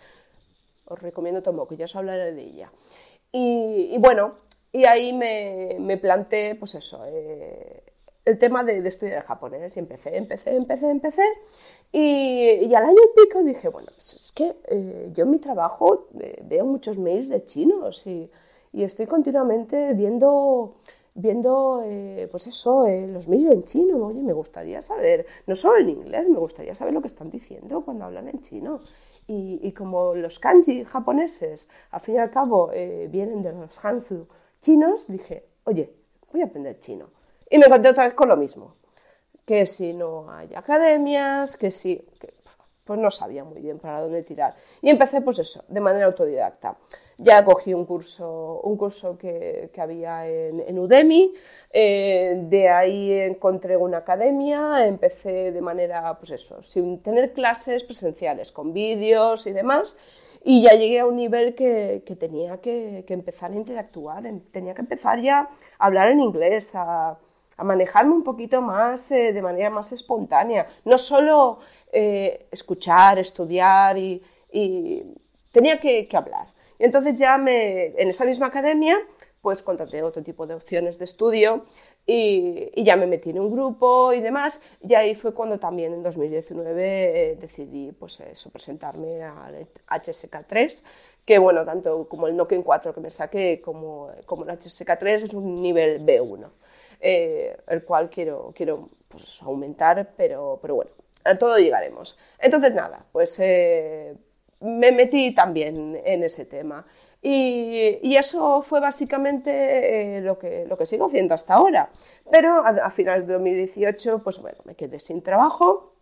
Os 0.86 1.00
recomiendo 1.00 1.44
Tomoko, 1.44 1.76
ya 1.76 1.86
os 1.86 1.96
hablaré 1.96 2.34
de 2.34 2.42
ella. 2.42 2.72
Y, 3.32 3.96
bueno, 4.00 4.36
y 4.72 4.88
ahí 4.88 5.14
me, 5.14 5.78
me 5.80 5.98
planteé, 5.98 6.56
pues 6.56 6.76
eso, 6.76 7.04
eh, 7.06 7.84
el 8.28 8.38
tema 8.38 8.64
de, 8.64 8.86
estudiar 8.86 9.24
japonés 9.24 9.78
y 9.78 9.80
empecé, 9.80 10.18
empecé, 10.18 10.56
empecé, 10.56 10.90
empecé. 10.90 11.24
Y, 11.94 12.74
al 12.76 12.84
año 12.84 12.98
y 12.98 13.22
pico 13.22 13.42
dije, 13.42 13.70
bueno, 13.70 13.88
pues 13.96 14.16
es 14.16 14.32
que 14.34 14.54
eh, 14.68 15.10
yo 15.14 15.24
en 15.24 15.32
mi 15.32 15.40
trabajo 15.40 16.08
eh, 16.20 16.42
veo 16.44 16.66
muchos 16.66 16.98
mails 16.98 17.30
de 17.30 17.46
chinos 17.46 18.06
y, 18.06 18.30
estoy 18.74 19.08
continuamente 19.08 19.94
viendo, 19.94 20.76
viendo 21.16 21.82
eh, 21.84 22.28
pues 22.30 22.46
eso, 22.46 22.86
los 22.88 23.28
mails 23.28 23.52
en 23.52 23.64
chino. 23.64 24.06
Oye, 24.06 24.22
me 24.22 24.34
gustaría 24.34 24.82
saber, 24.84 25.26
no 25.48 25.56
solo 25.56 25.80
en 25.80 25.90
inglés, 25.90 26.30
me 26.30 26.38
gustaría 26.38 26.76
saber 26.76 26.94
lo 26.94 27.02
que 27.02 27.08
están 27.08 27.32
diciendo 27.32 27.82
cuando 27.82 28.06
hablan 28.06 28.28
en 28.28 28.42
chino. 28.42 28.82
Y, 29.26 29.60
y 29.64 29.72
como 29.72 30.14
los 30.14 30.38
kanji 30.38 30.84
japoneses, 30.84 31.70
al 31.90 32.02
fin 32.02 32.16
y 32.16 32.18
al 32.20 32.30
cabo, 32.30 32.70
vienen 33.10 33.42
de 33.42 33.52
los 33.54 33.84
hanzu 33.84 34.28
chinos, 34.62 35.08
dije, 35.08 35.46
oye, 35.64 35.92
voy 36.32 36.42
a 36.42 36.46
aprender 36.46 36.80
chino. 36.80 37.17
Y 37.50 37.58
me 37.58 37.66
encontré 37.66 37.92
otra 37.92 38.06
vez 38.06 38.14
con 38.14 38.30
lo 38.30 38.38
mismo, 38.38 38.76
que 39.46 39.66
si 39.66 39.94
no 39.94 40.30
hay 40.30 40.54
academias, 40.54 41.58
que 41.58 41.72
si... 41.72 42.04
pues 42.84 43.00
no 43.00 43.12
sabía 43.12 43.44
muy 43.44 43.62
bien 43.62 43.80
para 43.80 44.02
dónde 44.02 44.24
tirar. 44.24 44.56
Y 44.82 44.90
empecé 44.90 45.22
pues 45.22 45.40
eso, 45.40 45.64
de 45.68 45.80
manera 45.80 46.08
autodidacta. 46.08 46.78
Ya 47.20 47.44
cogí 47.44 47.74
un 47.74 47.86
curso, 47.86 48.62
un 48.64 48.78
curso 48.78 49.18
que, 49.18 49.72
que 49.74 49.82
había 49.82 50.28
en, 50.28 50.78
Udemy, 50.78 51.34
eh, 51.72 52.36
de 52.44 52.70
ahí 52.70 53.12
encontré 53.12 53.76
una 53.76 54.00
academia, 54.00 54.86
empecé 54.86 55.52
de 55.52 55.62
manera, 55.62 56.16
pues 56.20 56.32
eso, 56.32 56.62
sin 56.62 57.02
tener 57.02 57.34
clases 57.34 57.84
presenciales, 57.84 58.52
con 58.52 58.72
vídeos 58.72 59.48
y 59.48 59.52
demás, 59.52 59.96
y 60.44 60.62
ya 60.62 60.76
llegué 60.76 61.00
a 61.00 61.08
un 61.08 61.16
nivel 61.16 61.56
que, 61.56 62.04
que 62.06 62.16
tenía 62.16 62.62
que, 62.62 63.04
que, 63.08 63.14
empezar 63.16 63.52
a 63.52 63.56
interactuar, 63.56 64.24
tenía 64.52 64.76
que 64.76 64.82
empezar 64.82 65.20
ya 65.20 65.50
a 65.80 65.86
hablar 65.86 66.10
en 66.12 66.20
inglés, 66.20 66.76
a, 66.76 67.18
a 67.58 67.64
manejarme 67.64 68.14
un 68.14 68.24
poquito 68.24 68.62
más 68.62 69.12
eh, 69.12 69.34
de 69.34 69.42
manera 69.42 69.70
más 69.70 69.92
espontánea, 69.92 70.68
no 70.86 70.98
solo 70.98 71.60
eh, 71.92 72.48
escuchar, 72.52 73.20
estudiar 73.20 73.98
y, 73.98 74.22
tenía 75.52 75.80
que, 75.80 76.08
hablar. 76.14 76.48
Y 76.80 76.86
entonces 76.86 77.18
ya 77.18 77.38
me, 77.38 77.88
en 77.88 78.10
esa 78.10 78.26
misma 78.26 78.48
academia 78.48 78.98
pues 79.42 79.62
contraté 79.62 80.04
otro 80.04 80.24
tipo 80.24 80.46
de 80.46 80.56
opciones 80.56 81.00
de 81.00 81.06
estudio 81.06 81.66
y, 82.06 82.84
ya 82.84 82.96
me 82.96 83.08
metí 83.08 83.30
en 83.30 83.40
un 83.40 83.52
grupo 83.52 84.14
y 84.14 84.20
demás. 84.20 84.64
Y 84.82 84.94
ahí 84.94 85.16
fue 85.16 85.34
cuando 85.34 85.60
también 85.60 85.94
en 85.94 86.04
2019 86.04 87.32
eh, 87.32 87.36
decidí 87.36 87.92
pues 87.92 88.22
presentarme 88.52 89.24
al 89.24 89.68
HSK3, 89.88 90.84
que 91.26 91.38
bueno, 91.40 91.66
tanto 91.66 92.08
como 92.08 92.28
el 92.28 92.36
Nokia 92.36 92.62
4 92.62 92.94
que 92.94 93.02
me 93.02 93.10
saqué 93.10 93.62
como, 93.62 94.12
como 94.26 94.44
el 94.44 94.50
HSK3 94.50 95.24
es 95.24 95.34
un 95.34 95.62
nivel 95.62 96.06
B1. 96.06 96.50
Eh, 97.00 97.56
el 97.68 97.84
cual 97.84 98.10
quiero, 98.10 98.52
quiero 98.56 98.90
pues, 99.08 99.42
aumentar, 99.44 100.14
pero, 100.18 100.58
pero 100.62 100.76
bueno, 100.76 100.92
a 101.24 101.38
todo 101.38 101.58
llegaremos. 101.58 102.18
Entonces, 102.40 102.74
nada, 102.74 103.06
pues 103.12 103.40
eh, 103.40 104.16
me 104.62 104.92
metí 104.92 105.34
también 105.34 106.02
en 106.04 106.24
ese 106.24 106.46
tema. 106.46 106.86
Y, 107.22 108.16
eso 108.16 108.62
fue 108.64 108.80
básicamente 108.80 110.18
eh, 110.18 110.22
lo, 110.22 110.40
que, 110.40 110.66
lo 110.66 110.78
que 110.78 110.86
sigo 110.86 111.06
haciendo 111.06 111.36
hasta 111.36 111.54
ahora. 111.54 111.90
Pero 112.32 112.66
a, 112.66 112.70
a 112.70 112.92
finales 112.92 113.28
de 113.28 113.34
2018, 113.34 114.24
pues 114.24 114.40
bueno, 114.40 114.58
me 114.66 114.76
quedé 114.76 115.00
sin 115.00 115.22
trabajo 115.22 115.94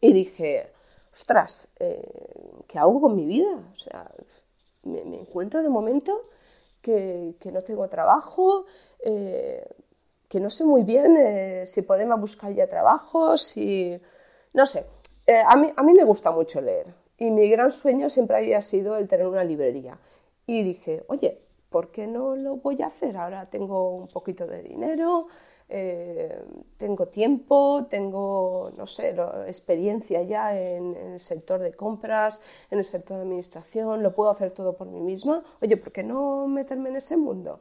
y 0.00 0.12
dije, 0.12 0.68
ostras, 1.12 1.74
¿qué 2.68 2.78
hago 2.78 3.00
con 3.00 3.16
mi 3.16 3.26
vida? 3.26 3.50
O 3.72 3.76
sea, 3.76 4.10
me, 4.84 5.00
encuentro 5.00 5.62
de 5.62 5.68
momento 5.68 6.28
que 6.80 7.34
no 7.52 7.62
tengo 7.62 7.88
trabajo, 7.88 8.66
que 10.30 10.38
no 10.38 10.48
sé 10.48 10.64
muy 10.64 10.84
bien 10.84 11.16
eh, 11.18 11.64
si 11.66 11.82
ponerme 11.82 12.12
a 12.12 12.16
buscar 12.16 12.54
ya 12.54 12.68
trabajo, 12.68 13.36
si... 13.36 14.00
no 14.54 14.64
sé. 14.64 14.86
Eh, 15.26 15.42
a, 15.44 15.56
mí, 15.56 15.68
a 15.74 15.82
mí 15.82 15.92
me 15.92 16.04
gusta 16.04 16.30
mucho 16.30 16.60
leer 16.60 16.86
y 17.18 17.30
mi 17.32 17.50
gran 17.50 17.72
sueño 17.72 18.08
siempre 18.08 18.36
había 18.36 18.62
sido 18.62 18.96
el 18.96 19.08
tener 19.08 19.26
una 19.26 19.42
librería. 19.42 19.98
Y 20.46 20.62
dije, 20.62 21.02
oye, 21.08 21.40
¿por 21.68 21.90
qué 21.90 22.06
no 22.06 22.36
lo 22.36 22.56
voy 22.56 22.80
a 22.80 22.86
hacer? 22.86 23.16
Ahora 23.16 23.50
tengo 23.50 23.90
un 23.90 24.06
poquito 24.06 24.46
de 24.46 24.62
dinero, 24.62 25.26
eh, 25.68 26.40
tengo 26.78 27.08
tiempo, 27.08 27.86
tengo, 27.90 28.70
no 28.76 28.86
sé, 28.86 29.16
experiencia 29.48 30.22
ya 30.22 30.56
en, 30.56 30.94
en, 30.94 31.12
el 31.14 31.20
sector 31.20 31.58
de 31.58 31.72
compras, 31.72 32.40
en 32.70 32.78
el 32.78 32.84
sector 32.84 33.16
de 33.16 33.24
administración, 33.24 34.00
lo 34.04 34.14
puedo 34.14 34.30
hacer 34.30 34.52
todo 34.52 34.76
por 34.76 34.86
mí 34.86 35.00
misma. 35.00 35.42
Oye, 35.60 35.76
¿por 35.76 35.90
qué 35.90 36.04
no 36.04 36.46
meterme 36.46 36.90
en 36.90 36.96
ese 36.96 37.16
mundo? 37.16 37.58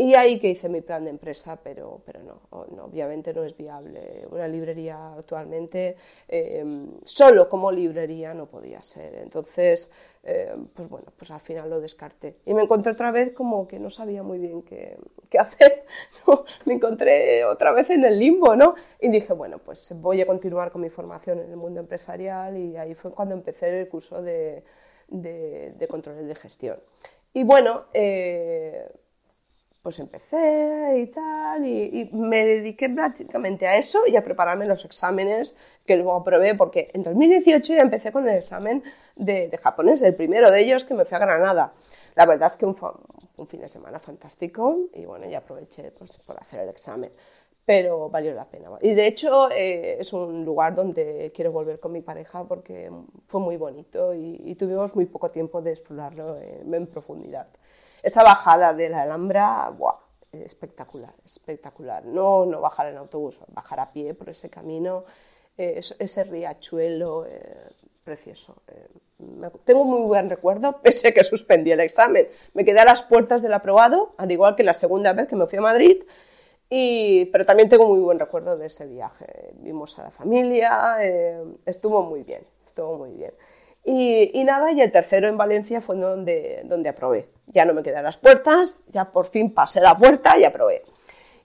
Y 0.00 0.14
ahí 0.14 0.38
que 0.38 0.50
hice 0.50 0.68
mi 0.68 0.80
plan 0.80 1.02
de 1.02 1.10
empresa, 1.10 1.58
pero, 1.60 2.00
pero 2.06 2.20
no, 2.22 2.40
obviamente 2.84 3.34
no 3.34 3.42
es 3.42 3.56
viable. 3.56 4.28
Una 4.30 4.46
librería 4.46 5.14
actualmente, 5.14 5.96
em, 6.28 7.00
solo 7.04 7.48
como 7.48 7.72
librería 7.72 8.32
no 8.32 8.46
podía 8.46 8.80
ser. 8.80 9.16
Entonces, 9.16 9.92
em, 10.22 10.66
pues 10.68 10.88
bueno, 10.88 11.08
pues 11.16 11.32
al 11.32 11.40
final 11.40 11.68
lo 11.68 11.80
descarté. 11.80 12.36
Y 12.46 12.54
me 12.54 12.62
encontré 12.62 12.92
otra 12.92 13.10
vez 13.10 13.32
como 13.32 13.66
que 13.66 13.80
no 13.80 13.90
sabía 13.90 14.22
muy 14.22 14.38
bien 14.38 14.62
qué, 14.62 14.96
qué 15.28 15.38
hacer. 15.40 15.84
Me 16.64 16.74
encontré 16.74 17.44
otra 17.44 17.72
vez 17.72 17.90
en 17.90 18.04
el 18.04 18.20
limbo, 18.20 18.54
¿no? 18.54 18.76
Y 19.00 19.08
dije, 19.08 19.32
bueno, 19.32 19.58
pues 19.58 19.92
voy 20.00 20.20
a 20.20 20.26
continuar 20.26 20.70
con 20.70 20.80
mi 20.80 20.90
formación 20.90 21.40
en 21.40 21.50
el 21.50 21.56
mundo 21.56 21.80
empresarial 21.80 22.56
y 22.56 22.76
ahí 22.76 22.94
fue 22.94 23.10
cuando 23.10 23.34
empecé 23.34 23.80
el 23.80 23.88
curso 23.88 24.22
de, 24.22 24.62
de, 25.08 25.72
de 25.72 25.88
controles 25.88 26.28
de 26.28 26.34
gestión. 26.36 26.78
Y 27.34 27.42
bueno, 27.42 27.86
eh, 27.92 28.88
pues 29.82 29.98
empecé 30.00 30.98
y 30.98 31.06
tal, 31.06 31.64
y, 31.64 32.10
me 32.12 32.44
dediqué 32.44 32.88
prácticamente 32.88 33.66
a 33.66 33.76
eso 33.76 34.00
y 34.06 34.16
a 34.16 34.24
prepararme 34.24 34.66
los 34.66 34.84
exámenes 34.84 35.56
que 35.86 35.96
luego 35.96 36.14
aprobé, 36.14 36.54
porque 36.54 36.90
en 36.94 37.02
2018 37.02 37.74
ya 37.74 37.80
empecé 37.80 38.12
con 38.12 38.28
el 38.28 38.36
examen 38.36 38.82
de, 39.16 39.56
japonés, 39.62 40.02
el 40.02 40.14
primero 40.14 40.50
de 40.50 40.60
ellos 40.60 40.84
que 40.84 40.94
me 40.94 41.04
fui 41.04 41.16
a 41.16 41.20
Granada. 41.20 41.72
La 42.16 42.26
verdad 42.26 42.48
es 42.48 42.56
que 42.56 42.66
un, 42.66 42.76
un 43.36 43.46
fin 43.46 43.60
de 43.60 43.68
semana 43.68 44.00
fantástico 44.00 44.88
y 44.94 45.04
bueno, 45.04 45.28
ya 45.28 45.38
aproveché 45.38 45.92
pues, 45.92 46.18
por 46.18 46.36
hacer 46.38 46.60
el 46.60 46.68
examen, 46.68 47.12
pero 47.64 48.10
valió 48.10 48.34
la 48.34 48.46
pena. 48.46 48.70
Y 48.82 48.94
de 48.94 49.06
hecho 49.06 49.48
eh, 49.50 49.98
es 50.00 50.12
un 50.12 50.44
lugar 50.44 50.74
donde 50.74 51.30
quiero 51.32 51.52
volver 51.52 51.78
con 51.78 51.92
mi 51.92 52.00
pareja 52.00 52.42
porque 52.44 52.90
fue 53.28 53.40
muy 53.40 53.56
bonito 53.56 54.12
y, 54.12 54.56
tuvimos 54.56 54.96
muy 54.96 55.06
poco 55.06 55.30
tiempo 55.30 55.62
de 55.62 55.70
explorarlo 55.70 56.36
en 56.40 56.86
profundidad 56.88 57.46
esa 58.02 58.22
bajada 58.22 58.72
de 58.74 58.88
la 58.88 59.02
Alhambra, 59.02 59.70
¡buah! 59.70 60.08
espectacular, 60.32 61.14
espectacular. 61.24 62.04
No, 62.04 62.46
no 62.46 62.60
bajar 62.60 62.88
en 62.88 62.96
autobús, 62.96 63.38
bajar 63.48 63.80
a 63.80 63.92
pie 63.92 64.14
por 64.14 64.28
ese 64.28 64.50
camino, 64.50 65.04
eh, 65.56 65.80
ese 65.98 66.24
riachuelo 66.24 67.26
eh, 67.26 67.68
precioso. 68.04 68.56
Eh, 68.68 68.88
tengo 69.64 69.84
muy 69.84 70.06
buen 70.06 70.28
recuerdo, 70.28 70.78
pese 70.82 71.08
a 71.08 71.12
que 71.12 71.24
suspendí 71.24 71.72
el 71.72 71.80
examen. 71.80 72.28
Me 72.54 72.64
quedé 72.64 72.80
a 72.80 72.84
las 72.84 73.02
puertas 73.02 73.42
del 73.42 73.54
aprobado, 73.54 74.14
al 74.16 74.30
igual 74.30 74.56
que 74.56 74.62
la 74.62 74.74
segunda 74.74 75.12
vez 75.12 75.28
que 75.28 75.36
me 75.36 75.46
fui 75.46 75.58
a 75.58 75.62
Madrid, 75.62 76.02
y, 76.70 77.26
pero 77.26 77.46
también 77.46 77.70
tengo 77.70 77.86
muy 77.86 78.00
buen 78.00 78.18
recuerdo 78.18 78.58
de 78.58 78.66
ese 78.66 78.86
viaje. 78.86 79.54
Vimos 79.54 79.98
a 79.98 80.02
la 80.04 80.10
familia, 80.10 80.98
estuvo 81.64 82.02
muy 82.02 82.22
bien, 82.22 82.42
estuvo 82.66 82.98
muy 82.98 83.12
bien. 83.12 83.32
Y, 83.90 84.44
nada, 84.44 84.70
y 84.70 84.82
el 84.82 84.92
tercero 84.92 85.28
en 85.28 85.38
Valencia 85.38 85.80
fue 85.80 85.96
donde, 85.96 86.60
donde 86.64 86.90
aprobé. 86.90 87.30
Ya 87.46 87.64
no 87.64 87.72
me 87.72 87.82
quedé 87.82 87.96
a 87.96 88.02
las 88.02 88.18
puertas, 88.18 88.78
ya 88.92 89.10
por 89.10 89.24
fin 89.28 89.54
pasé 89.54 89.80
la 89.80 89.96
puerta 89.96 90.38
y 90.38 90.44
aprobé. 90.44 90.82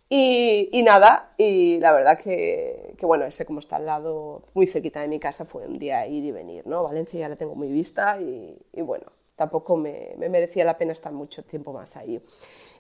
Y, 0.10 0.82
nada, 0.84 1.32
y 1.38 1.80
la 1.80 1.94
verdad 1.94 2.20
que, 2.20 2.98
bueno, 3.02 3.24
ese 3.24 3.46
como 3.46 3.60
está 3.60 3.78
al 3.78 3.86
lado, 3.86 4.44
muy 4.54 4.68
cerquita 4.68 5.00
de 5.00 5.08
mi 5.08 5.22
casa, 5.22 5.46
fue 5.46 5.66
un 5.66 5.80
día 5.80 6.06
ir 6.06 6.26
y 6.26 6.32
venir, 6.32 6.68
¿no? 6.68 6.84
Valencia 6.84 7.18
ya 7.18 7.30
la 7.30 7.38
tengo 7.38 7.56
muy 7.56 7.70
vista 7.70 8.20
y, 8.20 8.60
bueno, 8.82 9.06
tampoco 9.38 9.78
me, 9.78 10.14
merecía 10.18 10.66
la 10.66 10.78
pena 10.78 10.92
estar 10.92 11.14
mucho 11.14 11.44
tiempo 11.44 11.72
más 11.72 11.96
ahí. 11.96 12.22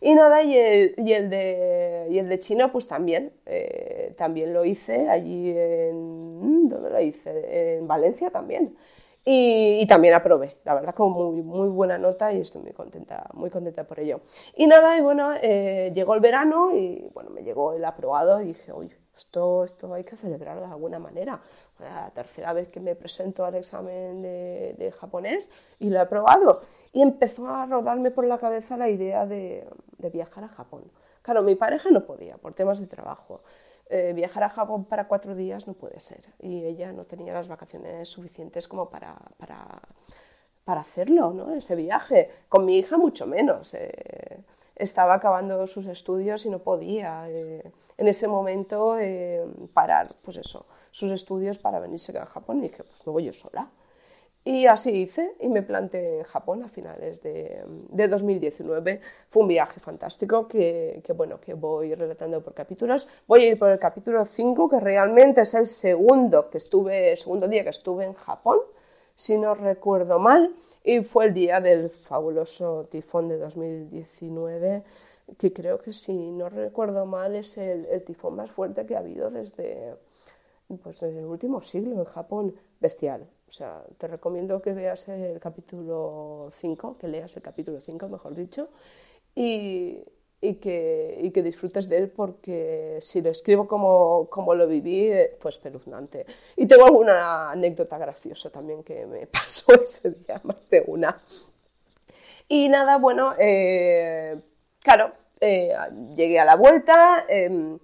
Y 0.01 0.13
nada, 0.13 0.43
y 0.43 0.57
el, 0.57 0.93
y 0.97 1.13
el, 1.13 1.29
de, 1.29 2.07
y 2.11 2.19
el 2.19 2.27
de 2.27 2.37
China, 2.39 2.69
pues 2.69 2.89
también, 2.89 3.31
eh, 3.45 4.13
también 4.17 4.53
lo 4.53 4.65
hice 4.65 5.07
allí 5.07 5.51
en, 5.57 6.67
¿dónde 6.67 6.89
lo 6.89 6.99
hice? 6.99 7.77
En 7.77 7.87
Valencia 7.87 8.29
también. 8.29 8.75
Y, 9.25 9.85
también 9.87 10.13
aprobé, 10.13 10.57
la 10.65 10.73
verdad, 10.73 10.93
con 10.93 11.11
muy, 11.11 11.41
muy 11.41 11.69
buena 11.69 11.97
nota 11.97 12.33
y 12.33 12.41
estoy 12.41 12.61
muy 12.61 12.73
contenta, 12.73 13.29
muy 13.33 13.49
contenta 13.49 13.85
por 13.85 13.99
ello. 13.99 14.19
Y 14.55 14.67
nada, 14.67 14.97
y 14.97 15.01
bueno, 15.01 15.31
eh, 15.41 15.91
llegó 15.95 16.13
el 16.13 16.19
verano 16.19 16.75
y 16.75 17.07
bueno, 17.13 17.29
me 17.29 17.41
llegó 17.41 17.73
el 17.73 17.85
aprobado 17.85 18.41
y 18.41 18.47
dije, 18.47 18.73
oye, 18.73 18.97
esto, 19.15 19.63
esto 19.63 19.93
hay 19.93 20.03
que 20.03 20.17
celebrarlo 20.17 20.63
de 20.63 20.73
alguna 20.73 20.99
manera. 20.99 21.39
La 21.79 22.09
tercera 22.13 22.51
vez 22.51 22.67
que 22.67 22.79
me 22.81 22.95
presento 22.95 23.45
al 23.45 23.55
examen 23.55 24.21
de, 24.21 24.75
de 24.77 24.91
japonés 24.91 25.51
y 25.79 25.89
lo 25.89 25.99
he 25.99 26.01
aprobado. 26.01 26.61
Y 26.91 27.01
empezó 27.01 27.47
a 27.47 27.65
rodarme 27.65 28.11
por 28.11 28.25
la 28.25 28.39
cabeza 28.39 28.75
la 28.75 28.89
idea 28.89 29.25
de, 29.25 29.65
de 29.99 30.09
viajar 30.09 30.43
a 30.43 30.49
Japón. 30.49 30.83
Claro, 31.21 31.41
mi 31.41 31.55
pareja 31.55 31.89
no 31.89 32.05
podía 32.05 32.37
por 32.37 32.53
temas 32.53 32.79
de 32.81 32.87
trabajo. 32.87 33.41
Eh, 33.89 34.13
viajar 34.13 34.43
a 34.43 34.49
Japón 34.49 34.85
para 34.85 35.07
cuatro 35.07 35.35
días 35.35 35.67
no 35.67 35.73
puede 35.73 35.99
ser. 35.99 36.33
Y 36.39 36.63
ella 36.65 36.91
no 36.91 37.05
tenía 37.05 37.33
las 37.33 37.47
vacaciones 37.47 38.07
suficientes 38.09 38.67
como 38.67 38.89
para, 38.89 39.15
para, 39.37 39.81
para 40.63 40.81
hacerlo, 40.81 41.31
¿no? 41.33 41.53
Ese 41.53 41.75
viaje. 41.75 42.29
Con 42.49 42.65
mi 42.65 42.77
hija 42.77 42.97
mucho 42.97 43.27
menos. 43.27 43.73
Eh, 43.73 44.43
estaba 44.75 45.13
acabando 45.13 45.67
sus 45.67 45.85
estudios 45.85 46.45
y 46.45 46.49
no 46.49 46.59
podía 46.59 47.29
eh, 47.29 47.71
en 47.97 48.07
ese 48.07 48.27
momento 48.27 48.97
parar, 49.73 50.15
pues 50.23 50.37
eso, 50.37 50.65
sus 50.89 51.11
estudios 51.11 51.59
para 51.59 51.79
venirse 51.79 52.17
a 52.17 52.25
Japón. 52.25 52.59
Y 52.59 52.69
dije, 52.69 52.83
pues 52.83 53.05
me 53.05 53.11
voy 53.13 53.25
yo 53.25 53.33
sola. 53.33 53.69
Y 54.45 54.65
así 54.65 54.91
hice 54.91 55.35
y 55.39 55.47
me 55.47 55.61
planté 55.61 56.17
en 56.19 56.23
Japón 56.23 56.63
a 56.63 56.69
finales 56.69 57.23
de, 57.23 57.63
de 57.65 58.07
2019. 58.09 58.99
Fue 59.29 59.41
un 59.41 59.47
viaje 59.47 59.79
fantástico 59.79 60.49
que, 60.49 61.01
que, 61.05 61.13
bueno, 61.13 61.39
que 61.39 61.53
voy 61.53 61.95
relatando 61.95 62.41
por 62.41 62.53
capítulos. 62.53 63.07
Voy 63.25 63.43
a 63.43 63.47
ir 63.51 63.57
por 63.57 63.69
el 63.69 63.79
capítulo 63.79 64.25
5, 64.25 64.69
que 64.69 64.79
realmente 64.81 65.41
es 65.41 65.53
el 65.53 65.67
segundo, 65.67 66.49
que 66.49 66.57
estuve, 66.57 67.15
segundo 67.15 67.47
día 67.47 67.63
que 67.63 67.69
estuve 67.69 68.03
en 68.03 68.13
Japón, 68.13 68.59
si 69.15 69.37
no 69.37 69.55
recuerdo 69.55 70.19
mal, 70.19 70.53
y 70.83 71.01
fue 71.01 71.25
el 71.25 71.33
día 71.33 71.61
del 71.61 71.89
fabuloso 71.89 72.87
tifón 72.91 73.29
de 73.29 73.37
2019, 73.37 74.83
que 75.37 75.53
creo 75.53 75.79
que 75.79 75.93
si 75.93 76.13
no 76.31 76.49
recuerdo 76.49 77.05
mal 77.05 77.35
es 77.35 77.57
el, 77.57 78.03
tifón 78.03 78.35
más 78.35 78.51
fuerte 78.51 78.85
que 78.85 78.95
ha 78.95 78.99
habido 78.99 79.29
desde, 79.31 79.95
pues, 80.83 81.01
el 81.03 81.23
último 81.23 81.61
siglo 81.61 81.97
en 81.97 82.05
Japón. 82.05 82.55
Bestial, 82.81 83.25
sea, 83.53 83.83
te 83.99 84.07
recomiendo 84.07 84.61
que 84.61 84.73
veas 84.73 85.07
el 85.09 85.39
capítulo 85.39 86.51
5, 86.55 86.97
que 86.97 87.07
leas 87.07 87.35
el 87.35 87.43
capítulo 87.43 87.79
5, 87.79 88.09
mejor 88.09 88.35
dicho, 88.35 88.69
y, 89.35 90.03
que, 90.41 91.41
disfrutes 91.43 91.87
de 91.87 91.97
él 91.97 92.09
porque 92.09 92.97
si 92.99 93.21
lo 93.21 93.29
escribo 93.29 93.67
como, 93.67 94.55
lo 94.55 94.67
viví, 94.67 95.11
pues 95.39 95.57
peluznante. 95.57 96.25
Y 96.55 96.65
tengo 96.65 96.85
alguna 96.85 97.51
anécdota 97.51 97.97
graciosa 97.99 98.49
también 98.49 98.83
que 98.83 99.05
me 99.05 99.27
pasó 99.37 99.71
ese 99.81 100.09
día, 100.09 100.41
más 100.43 100.67
de 100.69 100.83
una. 100.87 101.21
Y 102.47 102.69
nada, 102.69 102.97
bueno, 102.97 103.35
eh, 103.37 104.35
claro, 104.79 105.11
eh, 105.39 105.73
llegué 106.15 106.39
a 106.39 106.45
la 106.45 106.55
vuelta 106.55 107.25
eh, 107.29 107.77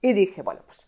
y 0.00 0.12
dije, 0.12 0.42
bueno, 0.42 0.60
pues 0.64 0.87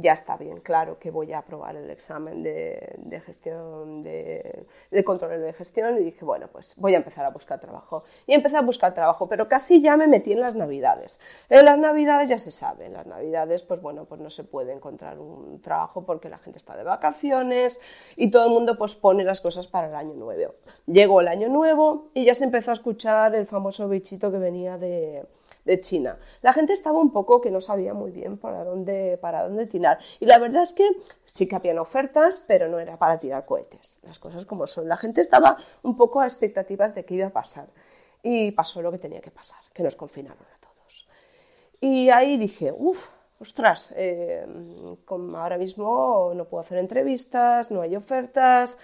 ya 0.00 0.12
está 0.12 0.36
bien 0.36 0.60
claro 0.60 0.98
que 0.98 1.10
voy 1.10 1.32
a 1.32 1.38
aprobar 1.38 1.76
el 1.76 1.90
examen 1.90 2.42
de, 2.42 3.22
gestión, 3.24 4.02
de, 4.02 4.66
control 5.04 5.40
de 5.40 5.52
gestión 5.52 5.96
y 5.98 6.04
dije, 6.04 6.24
bueno, 6.24 6.48
pues 6.50 6.74
voy 6.76 6.94
a 6.94 6.98
empezar 6.98 7.24
a 7.24 7.30
buscar 7.30 7.60
trabajo. 7.60 8.04
Y 8.26 8.34
empecé 8.34 8.56
a 8.56 8.62
buscar 8.62 8.94
trabajo, 8.94 9.28
pero 9.28 9.48
casi 9.48 9.80
ya 9.80 9.96
me 9.96 10.06
metí 10.06 10.32
en 10.32 10.40
las 10.40 10.54
navidades. 10.54 11.20
En 11.48 11.64
las 11.64 11.78
navidades 11.78 12.28
ya 12.28 12.38
se 12.38 12.50
sabe, 12.50 12.86
en 12.86 12.94
las 12.94 13.06
navidades 13.06 13.62
pues 13.62 13.80
bueno, 13.80 14.04
pues 14.04 14.20
no 14.20 14.30
se 14.30 14.44
puede 14.44 14.72
encontrar 14.72 15.18
un 15.18 15.60
trabajo 15.60 16.04
porque 16.04 16.28
la 16.28 16.38
gente 16.38 16.58
está 16.58 16.76
de 16.76 16.84
vacaciones 16.84 17.80
y 18.16 18.30
todo 18.30 18.44
el 18.44 18.50
mundo 18.50 18.78
pues 18.78 18.94
pone 18.94 19.24
las 19.24 19.40
cosas 19.40 19.66
para 19.66 19.88
el 19.88 19.94
año 19.94 20.14
nuevo. 20.14 20.54
Llegó 20.86 21.20
el 21.20 21.28
año 21.28 21.48
nuevo 21.48 22.10
y 22.14 22.24
ya 22.24 22.34
se 22.34 22.44
empezó 22.44 22.70
a 22.70 22.74
escuchar 22.74 23.34
el 23.34 23.46
famoso 23.46 23.88
bichito 23.88 24.30
que 24.30 24.38
venía 24.38 24.78
de 24.78 25.24
de 25.64 25.80
China. 25.80 26.18
La 26.42 26.52
gente 26.52 26.72
estaba 26.72 26.98
un 26.98 27.12
poco 27.12 27.40
que 27.40 27.50
no 27.50 27.60
sabía 27.60 27.94
muy 27.94 28.10
bien 28.10 28.38
para 28.38 28.64
dónde, 28.64 29.18
para 29.20 29.44
dónde 29.44 29.66
tirar. 29.66 29.98
Y 30.18 30.26
la 30.26 30.38
verdad 30.38 30.62
es 30.62 30.72
que 30.72 30.88
sí 31.24 31.46
que 31.46 31.56
habían 31.56 31.78
ofertas, 31.78 32.44
pero 32.46 32.68
no 32.68 32.78
era 32.78 32.96
para 32.98 33.18
tirar 33.18 33.44
cohetes. 33.44 33.98
Las 34.02 34.18
cosas 34.18 34.46
como 34.46 34.66
son. 34.66 34.88
La 34.88 34.96
gente 34.96 35.20
estaba 35.20 35.56
un 35.82 35.96
poco 35.96 36.20
a 36.20 36.26
expectativas 36.26 36.94
de 36.94 37.04
qué 37.04 37.14
iba 37.14 37.26
a 37.26 37.30
pasar. 37.30 37.68
Y 38.22 38.52
pasó 38.52 38.82
lo 38.82 38.90
que 38.90 38.98
tenía 38.98 39.20
que 39.20 39.30
pasar, 39.30 39.60
que 39.72 39.82
nos 39.82 39.96
confinaron 39.96 40.42
a 40.42 40.60
todos. 40.60 41.08
Y 41.80 42.10
ahí 42.10 42.36
dije, 42.36 42.72
uff, 42.76 43.08
ostras, 43.38 43.94
eh, 43.96 44.46
ahora 45.08 45.56
mismo 45.56 46.32
no 46.34 46.44
puedo 46.44 46.60
hacer 46.60 46.78
entrevistas, 46.78 47.70
no 47.70 47.80
hay 47.80 47.96
ofertas. 47.96 48.78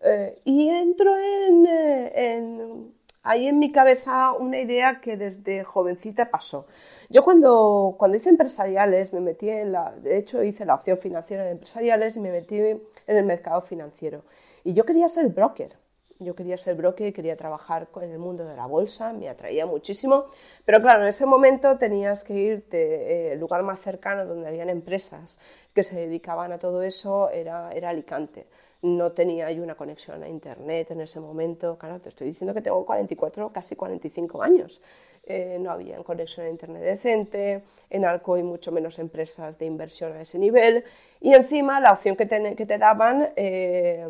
Eh, 0.00 0.40
y 0.44 0.68
entro 0.68 1.16
en, 1.18 1.66
eh, 1.66 2.12
en 2.14 2.97
hay 3.22 3.46
en 3.46 3.58
mi 3.58 3.72
cabeza 3.72 4.32
una 4.32 4.60
idea 4.60 5.00
que 5.00 5.16
desde 5.16 5.64
jovencita 5.64 6.30
pasó. 6.30 6.66
Yo 7.08 7.24
cuando, 7.24 7.96
cuando 7.98 8.16
hice 8.16 8.30
empresariales, 8.30 9.12
me 9.12 9.20
metí 9.20 9.48
en 9.48 9.72
la, 9.72 9.92
de 9.92 10.16
hecho 10.16 10.42
hice 10.42 10.64
la 10.64 10.74
opción 10.74 10.98
financiera 10.98 11.44
de 11.44 11.50
empresariales 11.50 12.16
y 12.16 12.20
me 12.20 12.30
metí 12.30 12.58
en 12.58 12.80
el 13.06 13.24
mercado 13.24 13.62
financiero. 13.62 14.22
Y 14.64 14.74
yo 14.74 14.84
quería 14.84 15.08
ser 15.08 15.28
broker. 15.28 15.76
yo 16.20 16.34
quería 16.34 16.56
ser 16.56 16.74
broker, 16.74 17.12
quería 17.12 17.36
trabajar 17.36 17.88
en 18.02 18.10
el 18.10 18.18
mundo 18.18 18.44
de 18.44 18.56
la 18.56 18.66
bolsa, 18.66 19.12
me 19.12 19.28
atraía 19.28 19.66
muchísimo, 19.66 20.26
pero 20.64 20.80
claro, 20.80 21.02
en 21.02 21.08
ese 21.08 21.26
momento 21.26 21.78
tenías 21.78 22.24
que 22.24 22.34
irte, 22.34 23.28
eh, 23.28 23.32
el 23.34 23.38
lugar 23.38 23.62
más 23.62 23.80
cercano 23.80 24.26
donde 24.26 24.48
habían 24.48 24.68
empresas 24.68 25.40
que 25.74 25.84
se 25.84 25.96
dedicaban 25.96 26.50
a 26.50 26.58
todo 26.58 26.82
eso 26.82 27.30
era, 27.30 27.70
era 27.72 27.90
Alicante 27.90 28.46
no 28.82 29.12
tenía 29.12 29.50
yo 29.50 29.62
una 29.62 29.74
conexión 29.74 30.22
a 30.22 30.28
internet 30.28 30.92
en 30.92 31.00
ese 31.00 31.20
momento. 31.20 31.76
Claro, 31.78 32.00
te 32.00 32.10
estoy 32.10 32.28
diciendo 32.28 32.54
que 32.54 32.62
tengo 32.62 32.84
44, 32.86 33.52
casi 33.52 33.74
45 33.74 34.42
años. 34.42 34.80
Eh, 35.24 35.58
no 35.60 35.70
había 35.70 35.98
conexión 35.98 36.46
a 36.46 36.48
internet 36.48 36.82
decente, 36.82 37.62
en 37.90 38.04
Alcoy 38.04 38.42
mucho 38.42 38.72
menos 38.72 38.98
empresas 38.98 39.58
de 39.58 39.66
inversión 39.66 40.12
a 40.12 40.22
ese 40.22 40.38
nivel. 40.38 40.84
Y 41.20 41.34
encima 41.34 41.80
la 41.80 41.92
opción 41.92 42.16
que 42.16 42.26
te, 42.26 42.78
daban 42.78 43.30
eh, 43.36 44.08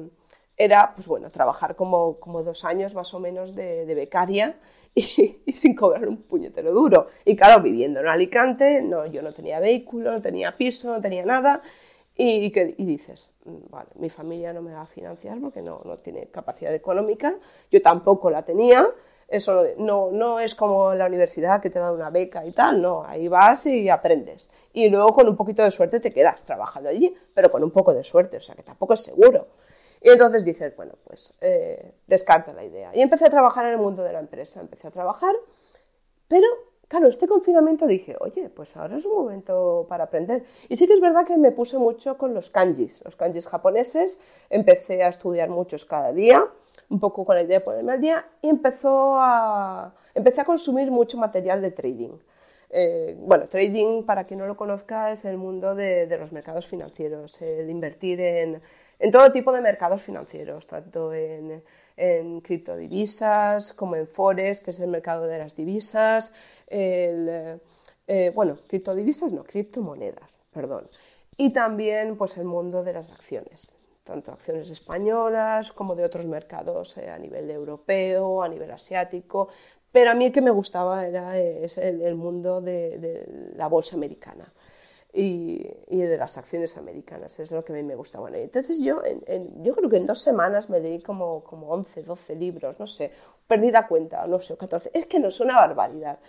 era, 0.57 0.93
pues 0.95 1.09
bueno, 1.09 1.31
trabajar 1.31 1.75
como, 1.75 2.21
como, 2.21 2.43
dos 2.43 2.65
años 2.65 2.95
más 2.95 3.15
o 3.15 3.21
menos 3.21 3.55
de, 3.55 3.87
becaria 3.95 4.57
y, 4.95 5.41
y, 5.47 5.53
sin 5.55 5.75
cobrar 5.75 6.07
un 6.07 6.19
puñetero 6.19 6.73
duro. 6.73 7.09
Y 7.25 7.37
claro, 7.37 7.63
viviendo 7.63 8.01
en 8.01 8.09
Alicante, 8.09 8.83
no, 8.83 9.07
yo 9.07 9.23
no 9.23 9.33
tenía 9.33 9.61
vehículo, 9.61 10.13
no 10.13 10.21
tenía 10.21 10.57
piso, 10.57 10.93
no 10.93 11.01
tenía 11.01 11.25
nada. 11.25 11.63
Y, 12.21 12.51
que, 12.51 12.75
y 12.77 12.85
dices, 12.85 13.31
mm, 13.45 13.71
vale, 13.71 13.91
mi 13.95 14.11
familia 14.11 14.53
no 14.53 14.61
me 14.61 14.75
va 14.75 14.83
a 14.83 14.87
financiar 14.87 15.39
porque 15.41 15.63
no, 15.63 15.81
no 15.85 15.97
tiene 15.99 16.27
capacidad 16.27 16.75
económica, 16.75 17.37
yo 17.71 17.81
tampoco 17.81 18.29
la 18.29 18.45
tenía, 18.45 18.89
eso 19.29 19.65
no, 19.77 20.11
no 20.11 20.41
es 20.41 20.57
como 20.57 20.95
la 20.95 21.07
universidad 21.07 21.63
que 21.63 21.71
te 21.71 21.79
da 21.79 21.93
una 21.93 22.11
beca 22.11 22.45
y 22.45 22.51
tal, 22.51 22.83
no, 22.83 23.05
ahí 23.05 23.29
vas 23.29 23.67
y 23.67 23.89
aprendes. 23.89 24.51
Y 24.73 24.89
luego 24.89 25.15
con 25.15 25.29
un 25.29 25.37
poquito 25.37 25.63
de 25.63 25.71
suerte 25.71 26.01
te 26.01 26.13
quedas 26.13 26.45
trabajando 26.45 26.89
allí, 26.89 27.15
pero 27.35 27.53
con 27.53 27.63
un 27.63 27.71
poco 27.71 27.95
de 27.95 28.03
suerte, 28.03 28.39
o 28.39 28.41
sea 28.41 28.57
que 28.57 28.65
tampoco 28.65 28.95
es 28.95 29.01
seguro. 29.01 29.47
Y 30.01 30.11
entonces 30.11 30.45
dices, 30.45 30.75
bueno, 30.77 30.95
pues 31.05 31.35
eh, 31.41 31.93
descarta 32.07 32.53
la 32.53 32.65
idea. 32.65 32.91
Y 32.97 33.01
empecé 33.01 33.27
a 33.27 33.31
trabajar 33.31 33.67
en 33.67 33.73
el 33.73 33.79
mundo 33.79 34.03
de 34.03 34.13
la 34.13 34.21
empresa, 34.21 34.61
empecé 34.61 34.89
a 34.89 34.91
trabajar, 34.91 35.35
pero 36.27 36.47
claro, 36.89 37.09
este 37.09 37.29
confinamiento 37.29 37.87
dije, 37.87 38.17
oye, 38.21 38.49
pues 38.49 38.77
ahora 38.77 38.97
es 38.97 39.05
un 39.05 39.15
momento 39.15 39.87
para 39.89 40.05
aprender. 40.05 40.45
Y 40.69 40.77
sí 40.77 40.87
que 40.87 40.95
es 40.95 41.01
verdad 41.01 41.27
que 41.27 41.37
me 41.37 41.53
puse 41.53 41.79
mucho 41.79 42.17
con 42.17 42.35
los 42.35 42.51
kanjis, 42.51 43.03
los 43.05 43.15
kanjis 43.15 43.47
japoneses, 43.47 44.21
empecé 44.51 45.05
a 45.05 45.09
estudiar 45.09 45.51
muchos 45.51 45.85
cada 45.85 46.13
día, 46.13 46.45
un 46.89 47.01
poco 47.01 47.25
con 47.25 47.37
la 47.37 47.43
idea 47.43 47.59
de 47.59 47.65
ponerme 47.65 47.93
al 47.93 48.01
día, 48.01 48.27
y 48.43 48.49
empezó 48.49 49.17
a, 49.19 49.95
empecé 50.15 50.41
a 50.41 50.45
consumir 50.45 50.91
mucho 50.91 51.19
material 51.19 51.61
de 51.61 51.71
trading. 51.71 52.19
Eh, 52.71 53.17
bueno, 53.21 53.47
trading, 53.47 54.05
para 54.05 54.25
quien 54.25 54.41
no 54.41 54.47
lo 54.47 54.57
conozca, 54.57 55.13
es 55.13 55.25
el 55.25 55.37
mundo 55.37 55.75
de, 55.75 56.07
los 56.19 56.33
mercados 56.33 56.67
financieros, 56.67 57.41
el 57.41 57.71
invertir 57.71 58.21
en, 58.21 58.61
en 58.99 59.11
todo 59.13 59.31
tipo 59.33 59.53
de 59.53 59.61
mercados 59.61 60.03
financieros, 60.03 60.67
tanto 60.67 61.13
en 61.15 61.63
en 61.99 62.41
criptodivisas, 62.41 63.73
como 63.75 63.97
en 63.97 64.07
Forex, 64.07 64.61
que 64.61 64.71
es 64.71 64.81
el 64.81 64.89
mercado 64.89 65.27
de 65.27 65.39
las 65.39 65.55
divisas, 65.57 66.33
el, 66.67 67.61
eh, 68.07 68.33
bueno, 68.35 68.57
criptodivisas 68.67 69.33
no, 69.33 69.45
criptomonedas, 69.45 70.39
perdón. 70.53 70.89
Y 71.37 71.53
también 71.53 72.17
pues 72.17 72.37
el 72.39 72.45
mundo 72.45 72.83
de 72.83 72.93
las 72.93 73.11
acciones, 73.11 73.77
tanto 74.05 74.33
acciones 74.33 74.71
españolas 74.71 75.73
como 75.73 75.95
de 75.95 76.05
otros 76.05 76.27
mercados 76.27 76.97
eh, 76.97 77.11
a 77.11 77.19
nivel 77.19 77.51
europeo, 77.51 78.43
a 78.43 78.49
nivel 78.49 78.71
asiático, 78.71 79.49
pero 79.93 80.11
a 80.11 80.15
mí 80.15 80.27
el 80.27 80.33
que 80.33 80.41
me 80.41 80.51
gustaba 80.51 81.07
era 81.07 81.39
es 81.39 81.79
el, 81.79 82.15
mundo 82.15 82.61
de 82.61 83.53
la 83.57 83.69
bolsa 83.69 83.97
americana 83.97 84.53
y, 85.21 85.97
de 85.97 86.17
las 86.17 86.39
acciones 86.39 86.77
americanas, 86.77 87.41
es 87.41 87.51
lo 87.51 87.65
que 87.65 87.73
a 87.73 87.77
mí 87.77 87.83
me 87.83 87.97
gustaba. 87.97 88.31
Entonces 88.31 88.81
yo, 88.83 89.03
yo 89.63 89.75
creo 89.75 89.91
que 89.91 89.97
en 89.97 90.07
dos 90.07 90.23
semanas 90.23 90.71
me 90.71 90.79
leí 90.79 91.03
como, 91.03 91.43
como 91.43 91.71
11, 91.71 92.05
12 92.05 92.37
libros, 92.37 92.79
no 92.79 92.87
sé, 92.87 93.11
perdida 93.47 93.89
cuenta, 93.89 94.25
no 94.29 94.39
sé, 94.39 94.57
14, 94.57 94.91
es 94.95 95.07
que 95.07 95.19
no 95.19 95.29
es 95.29 95.41
una 95.41 95.57
barbaridad. 95.57 96.21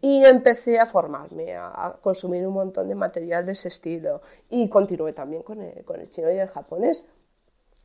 Y 0.00 0.24
empecé 0.24 0.78
a 0.78 0.86
formarme, 0.86 1.56
a, 1.56 1.98
consumir 2.00 2.46
un 2.46 2.54
montón 2.54 2.88
de 2.88 2.94
material 2.94 3.44
de 3.44 3.52
ese 3.52 3.68
estilo 3.68 4.20
y 4.48 4.68
continué 4.68 5.12
también 5.12 5.42
con 5.42 5.60
el, 5.60 5.84
con 5.84 6.00
el 6.00 6.08
chino 6.08 6.30
y 6.30 6.38
el 6.38 6.48
japonés. 6.48 7.06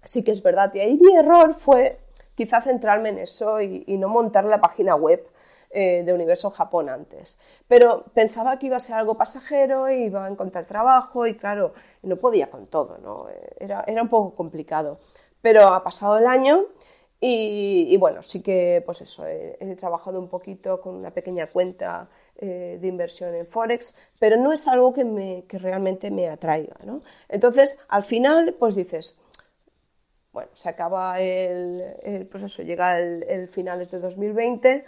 Sí 0.04 0.24
que 0.24 0.32
es 0.32 0.44
verdad, 0.44 0.72
y 0.76 0.80
ahí 0.80 0.98
mi 0.98 1.16
error 1.16 1.56
fue 1.56 2.00
quizá 2.36 2.62
centrarme 2.62 3.10
en 3.10 3.20
eso 3.20 3.62
y, 3.62 3.84
y 3.88 3.98
no 3.98 4.10
montar 4.10 4.46
la 4.46 4.62
página 4.62 4.96
web 4.96 5.26
eh, 5.74 6.04
de 6.06 6.14
Universo 6.14 6.52
Japón 6.52 6.90
antes. 6.90 7.40
Pero 7.68 8.06
pensaba 8.14 8.60
que 8.60 8.68
iba 8.68 8.78
a 8.78 8.80
ser 8.80 8.96
algo 8.96 9.16
pasajero, 9.16 9.90
iba 9.90 10.26
a 10.26 10.30
encontrar 10.30 10.66
trabajo 10.66 11.28
y 11.28 11.36
claro, 11.36 11.74
no 12.04 12.18
podía 12.18 12.50
con 12.50 12.68
todo, 12.68 12.98
¿no? 12.98 13.30
Eh, 13.30 13.56
era, 13.60 13.84
era 13.88 14.02
un 14.02 14.10
poco 14.10 14.36
complicado. 14.36 15.00
Pero 15.42 15.68
ha 15.70 15.84
pasado 15.84 16.18
el 16.18 16.28
año 16.28 16.66
y, 17.24 17.96
bueno, 17.98 18.24
sí 18.24 18.42
que 18.42 18.82
pues 18.84 19.02
eso, 19.02 19.28
he, 19.28 19.76
trabajado 19.76 20.20
un 20.20 20.28
poquito 20.28 20.82
con 20.82 20.96
una 20.96 21.12
pequeña 21.12 21.48
cuenta 21.48 22.10
eh, 22.36 22.80
de 22.82 22.88
inversión 22.88 23.36
en 23.36 23.46
Forex, 23.46 23.96
pero 24.20 24.38
no 24.38 24.52
es 24.52 24.68
algo 24.68 24.92
que, 24.92 25.06
me, 25.06 25.46
que 25.48 25.60
realmente 25.60 26.10
me 26.10 26.28
atraiga, 26.28 26.78
¿no? 26.84 27.04
Entonces, 27.30 27.80
al 27.90 28.04
final, 28.04 28.56
pues 28.58 28.74
dices, 28.74 29.20
bueno, 30.34 30.50
se 30.56 30.70
acaba 30.70 31.20
el, 31.20 31.84
el 32.02 32.26
pues 32.26 32.58
llega 32.58 33.00
el, 33.00 33.24
el 33.30 33.48
finales 33.50 33.92
de 33.92 34.00
2020 34.00 34.86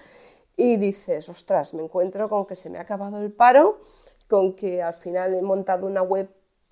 y 0.56 0.78
dices, 0.78 1.30
ostras, 1.30 1.74
me 1.74 1.84
encuentro 1.84 2.30
con 2.30 2.46
que 2.46 2.56
se 2.56 2.70
me 2.70 2.78
ha 2.78 2.82
acabado 2.82 3.22
el 3.22 3.32
paro, 3.32 3.80
con 4.28 4.54
que 4.54 4.82
al 4.82 4.94
final 4.94 5.34
he 5.34 5.42
montado 5.42 5.88
una 5.88 6.02
web, 6.02 6.30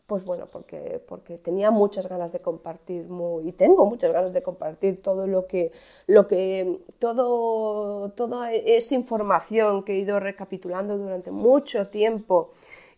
pues 0.08 0.26
bueno, 0.26 0.48
porque, 0.52 1.02
porque 1.08 1.38
tenía 1.38 1.72
muchas 1.72 2.08
ganas 2.08 2.32
de 2.32 2.40
compartir, 2.40 3.08
y 3.44 3.52
tengo 3.54 3.86
muchas 3.86 4.12
ganas 4.12 4.34
de 4.34 4.44
compartir 4.44 5.02
todo 5.02 5.26
lo 5.26 5.48
que, 5.48 5.72
lo 6.08 6.28
que 6.28 6.82
todo, 7.00 8.12
toda 8.12 8.54
esa 8.54 8.94
información 8.96 9.84
que 9.84 9.94
he 9.94 10.00
ido 10.00 10.20
recapitulando 10.20 10.98
durante 10.98 11.32
mucho 11.32 11.88
tiempo 11.88 12.52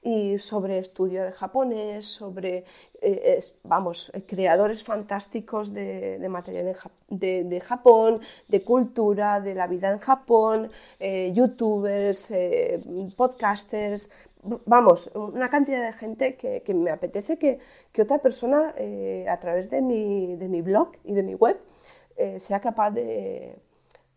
y 0.04 0.38
sobre 0.38 0.80
estudio 0.80 1.24
de 1.24 1.32
japonés, 1.32 2.06
sobre, 2.06 2.66
eh, 3.02 3.39
vamos, 3.63 4.12
creadores 4.28 4.84
fantásticos 4.84 5.74
de, 5.74 6.20
de 6.20 6.30
material 6.30 6.76
de, 7.10 7.44
de, 7.46 7.60
Japón, 7.62 8.20
de 8.48 8.63
cultura, 8.63 9.39
de 9.39 9.56
la 9.56 9.68
vida 9.68 9.92
en 9.92 10.00
Japón, 10.00 10.70
eh, 11.00 11.32
youtubers, 11.34 12.32
eh, 12.32 12.84
podcasters, 13.16 14.12
vamos, 14.66 15.10
una 15.16 15.50
cantidad 15.50 15.86
de 15.86 15.94
gente 15.94 16.36
que, 16.36 16.62
que 16.63 16.74
me 16.74 16.92
apetece 16.92 17.38
que, 17.38 17.60
que 17.94 18.02
otra 18.02 18.18
persona 18.18 18.76
a 19.30 19.39
través 19.39 19.70
de 19.70 19.82
mi, 19.82 20.36
de 20.36 20.50
mi, 20.50 20.62
blog 20.62 20.92
y 21.06 21.13
de 21.13 21.24
mi 21.24 21.36
web 21.36 21.58
sea 22.38 22.60
capaz 22.60 22.92
de, 22.92 23.56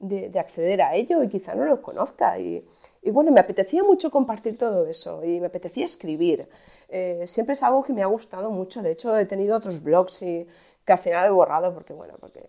de, 0.01 0.39
acceder 0.39 0.83
a 0.83 0.95
ello 0.95 1.23
y 1.23 1.29
quizá 1.29 1.55
no 1.55 1.65
lo 1.65 1.81
conozca. 1.81 2.39
Y, 2.39 2.65
y 3.07 3.11
bueno, 3.13 3.31
me 3.31 3.39
apetecía 3.39 3.85
mucho 3.85 4.11
compartir 4.11 4.59
todo 4.59 4.85
eso 4.89 5.23
y 5.23 5.39
me 5.39 5.47
apetecía 5.47 5.85
escribir. 5.85 6.49
Eh, 6.89 7.23
siempre 7.29 7.53
es 7.53 7.63
algo 7.63 7.85
que 7.85 7.93
me 7.93 8.03
ha 8.03 8.07
gustado 8.07 8.51
mucho. 8.51 8.83
De 8.83 8.91
hecho, 8.91 9.17
he 9.17 9.27
tenido 9.27 9.57
otros 9.57 9.81
blogs 9.81 10.23
y 10.23 10.45
que 10.85 10.93
al 10.93 10.99
final 10.99 11.27
he 11.27 11.31
borrado 11.31 11.73
porque, 11.73 11.93
bueno, 11.93 12.15
porque 12.19 12.45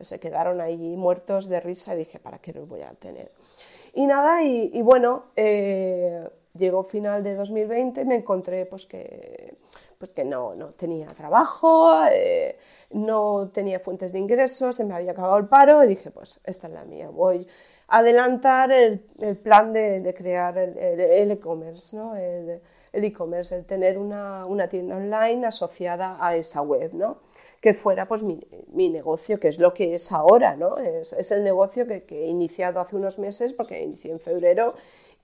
se 0.00 0.20
quedaron 0.20 0.60
ahí 0.60 0.96
muertos 0.96 1.48
de 1.48 1.58
risa 1.58 1.96
y 1.96 1.98
dije, 1.98 2.20
¿para 2.20 2.38
qué 2.38 2.52
los 2.52 2.68
voy 2.68 2.82
a 2.82 2.92
tener? 2.92 3.32
Y 3.92 4.06
nada, 4.06 4.44
y, 4.44 4.80
bueno, 4.82 5.32
eh, 5.34 6.28
llegó 6.54 6.84
final 6.84 7.24
de 7.24 7.34
2020 7.34 8.00
y 8.00 8.04
me 8.04 8.16
encontré 8.18 8.66
pues 8.66 8.86
que, 8.86 9.56
pues 9.98 10.12
que 10.12 10.24
no, 10.24 10.54
no 10.54 10.68
tenía 10.68 11.08
trabajo, 11.08 12.04
eh, 12.12 12.56
no 12.92 13.50
tenía 13.52 13.80
fuentes 13.80 14.12
de 14.12 14.20
ingresos, 14.20 14.76
se 14.76 14.84
me 14.84 14.94
había 14.94 15.10
acabado 15.10 15.38
el 15.38 15.46
paro 15.46 15.82
y 15.82 15.88
dije, 15.88 16.12
pues 16.12 16.40
esta 16.44 16.68
es 16.68 16.72
la 16.72 16.84
mía, 16.84 17.08
voy 17.10 17.48
adelantar 17.88 18.70
el, 18.70 19.00
plan 19.42 19.72
de, 19.72 20.14
crear 20.16 20.56
el 20.58 21.30
e-commerce, 21.30 21.96
¿no? 21.96 22.14
el 22.14 22.60
e-commerce, 22.92 23.56
el, 23.56 23.64
tener 23.64 23.98
una, 23.98 24.68
tienda 24.70 24.96
online 24.96 25.46
asociada 25.46 26.16
a 26.20 26.36
esa 26.36 26.62
web, 26.62 26.92
¿no? 26.92 27.18
que 27.60 27.74
fuera 27.74 28.06
pues 28.06 28.22
mi, 28.22 28.38
negocio, 28.88 29.40
que 29.40 29.48
es 29.48 29.58
lo 29.58 29.74
que 29.74 29.94
es 29.94 30.12
ahora, 30.12 30.54
¿no? 30.54 30.78
es, 30.78 31.32
el 31.32 31.42
negocio 31.42 31.86
que, 31.86 32.04
que, 32.04 32.24
he 32.24 32.28
iniciado 32.28 32.78
hace 32.78 32.94
unos 32.94 33.18
meses, 33.18 33.52
porque 33.52 33.82
inicié 33.82 34.12
en 34.12 34.20
febrero, 34.20 34.74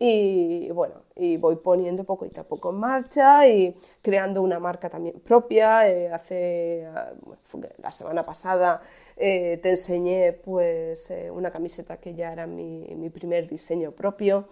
y 0.06 0.70
bueno, 0.70 0.96
y 1.16 1.38
voy 1.38 1.56
poniendo 1.56 2.04
poco 2.04 2.26
a 2.36 2.42
poco 2.42 2.68
en 2.68 2.76
marcha 2.76 3.48
y 3.48 3.74
creando 4.02 4.42
una 4.42 4.58
marca 4.58 4.90
también 4.90 5.18
propia. 5.20 5.88
Eh, 5.88 6.12
hace, 6.12 6.86
la 7.78 7.90
semana 7.90 8.26
pasada 8.26 8.82
eh, 9.16 9.58
te 9.62 9.70
enseñé 9.70 10.34
pues 10.34 11.10
eh, 11.10 11.30
una 11.30 11.50
camiseta 11.50 11.96
que 11.96 12.14
ya 12.14 12.32
era 12.32 12.46
mi, 12.46 12.86
mi 12.96 13.08
primer 13.08 13.48
diseño 13.48 13.92
propio 13.92 14.46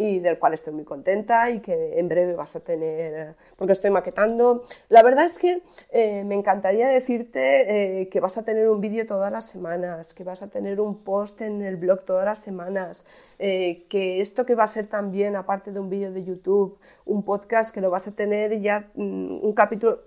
y 0.00 0.18
del 0.18 0.38
cual 0.38 0.54
estoy 0.54 0.72
muy 0.72 0.84
contenta 0.84 1.50
y 1.50 1.60
que 1.60 1.98
en 1.98 2.08
breve 2.08 2.34
vas 2.34 2.56
a 2.56 2.60
tener, 2.60 3.34
porque 3.56 3.72
estoy 3.72 3.90
maquetando. 3.90 4.64
La 4.88 5.02
verdad 5.02 5.26
es 5.26 5.38
que 5.38 5.62
eh, 5.90 6.24
me 6.24 6.34
encantaría 6.34 6.88
decirte 6.88 8.00
eh, 8.00 8.08
que 8.08 8.18
vas 8.18 8.38
a 8.38 8.42
tener 8.42 8.66
un 8.70 8.80
vídeo 8.80 9.04
todas 9.04 9.30
las 9.30 9.46
semanas, 9.46 10.14
que 10.14 10.24
vas 10.24 10.40
a 10.40 10.48
tener 10.48 10.80
un 10.80 11.04
post 11.04 11.42
en 11.42 11.60
el 11.60 11.76
blog 11.76 12.06
todas 12.06 12.24
las 12.24 12.38
semanas, 12.38 13.06
eh, 13.38 13.84
que 13.90 14.22
esto 14.22 14.46
que 14.46 14.54
va 14.54 14.64
a 14.64 14.68
ser 14.68 14.86
también, 14.86 15.36
aparte 15.36 15.70
de 15.70 15.80
un 15.80 15.90
vídeo 15.90 16.10
de 16.12 16.24
YouTube, 16.24 16.78
un 17.04 17.22
podcast, 17.22 17.74
que 17.74 17.82
lo 17.82 17.90
vas 17.90 18.08
a 18.08 18.16
tener 18.16 18.58
ya 18.62 18.88
mm, 18.94 19.44
un 19.44 19.52
capítulo. 19.52 20.00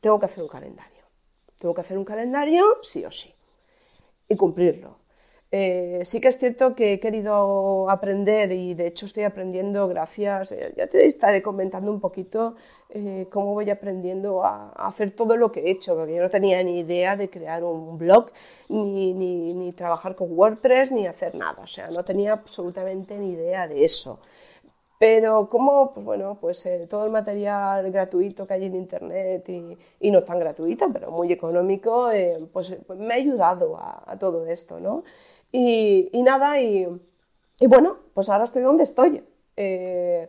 tengo 0.00 0.20
que 0.20 0.26
hacer 0.26 0.44
un 0.44 0.48
calendario. 0.48 1.02
Tengo 1.58 1.74
que 1.74 1.80
hacer 1.80 1.98
un 1.98 2.04
calendario 2.04 2.64
sí 2.82 3.04
o 3.04 3.10
sí. 3.10 3.34
y 4.28 4.36
cumplirlo. 4.36 5.03
Eh, 5.56 6.00
sí 6.02 6.20
que 6.20 6.26
es 6.26 6.38
cierto 6.38 6.74
que 6.74 6.94
he 6.94 6.98
querido 6.98 7.88
aprender 7.88 8.50
y 8.50 8.74
de 8.74 8.88
hecho 8.88 9.06
estoy 9.06 9.22
aprendiendo 9.22 9.86
gracias, 9.86 10.50
eh, 10.50 10.74
ya 10.76 10.88
te 10.88 11.06
estaré 11.06 11.42
comentando 11.42 11.92
un 11.92 12.00
poquito 12.00 12.56
eh, 12.88 13.28
cómo 13.30 13.54
voy 13.54 13.70
aprendiendo 13.70 14.44
a, 14.44 14.70
hacer 14.70 15.12
todo 15.12 15.36
lo 15.36 15.52
que 15.52 15.60
he 15.60 15.70
hecho, 15.70 15.94
porque 15.94 16.16
yo 16.16 16.22
no 16.22 16.28
tenía 16.28 16.60
ni 16.64 16.80
idea 16.80 17.16
de 17.16 17.30
crear 17.30 17.62
un 17.62 17.96
blog, 17.98 18.32
ni, 18.68 19.14
ni, 19.14 19.72
trabajar 19.74 20.16
con 20.16 20.36
WordPress, 20.36 20.90
ni 20.90 21.06
hacer 21.06 21.36
nada, 21.36 21.62
o 21.62 21.68
sea, 21.68 21.88
no 21.88 22.04
tenía 22.04 22.32
absolutamente 22.32 23.16
ni 23.16 23.30
idea 23.34 23.68
de 23.68 23.84
eso. 23.84 24.18
Pero 24.98 25.48
como, 25.50 25.92
pues 25.92 26.04
bueno, 26.06 26.38
pues 26.40 26.68
todo 26.88 27.04
el 27.04 27.10
material 27.10 27.90
gratuito 27.92 28.46
que 28.46 28.54
hay 28.54 28.64
en 28.64 28.74
Internet 28.76 29.48
y, 30.00 30.10
no 30.10 30.22
tan 30.24 30.38
gratuito, 30.40 30.86
pero 30.92 31.10
muy 31.10 31.32
económico, 31.32 32.08
pues, 32.52 32.76
pues, 32.86 32.98
me 32.98 33.14
ha 33.14 33.16
ayudado 33.16 33.76
a, 33.76 34.02
a 34.06 34.18
todo 34.18 34.46
esto, 34.46 34.80
¿no? 34.80 35.04
Y, 35.56 36.10
nada, 36.24 36.60
y, 36.60 36.84
bueno, 37.68 37.98
pues 38.12 38.28
ahora 38.28 38.42
estoy 38.42 38.62
donde 38.62 38.82
estoy. 38.82 39.22
Eh, 39.56 40.28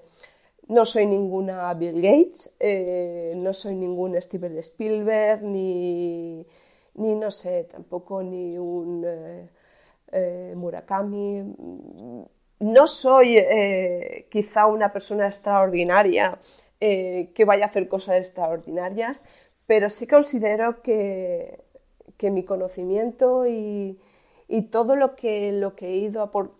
no 0.68 0.86
soy 0.86 1.08
ninguna 1.08 1.74
Bill 1.74 2.00
Gates, 2.00 2.56
eh, 2.60 3.34
no 3.36 3.52
soy 3.52 3.74
ningún 3.74 4.22
Steven 4.22 4.56
Spielberg, 4.60 5.42
ni, 5.42 6.46
ni 6.94 7.16
no 7.16 7.32
sé, 7.32 7.64
tampoco 7.64 8.22
ni 8.22 8.56
un 8.60 9.04
eh, 10.12 10.54
Murakami. 10.56 11.56
No 12.60 12.86
soy 12.86 13.44
quizá 14.30 14.68
una 14.68 14.94
persona 14.94 15.28
extraordinaria 15.28 16.38
que 16.80 17.46
vaya 17.48 17.66
a 17.66 17.70
hacer 17.70 17.88
cosas 17.88 18.18
extraordinarias, 18.18 19.26
pero 19.66 19.90
sí 19.90 20.06
considero 20.06 20.84
que, 20.84 21.64
que 22.16 22.30
mi 22.30 22.44
conocimiento 22.44 23.48
y, 23.48 23.98
y 24.48 24.64
todo 24.64 24.96
lo 24.96 25.16
que, 25.16 25.52
lo 25.52 25.76
que 25.76 25.88
he 25.88 25.98
ido 25.98 26.32
por, 26.32 26.52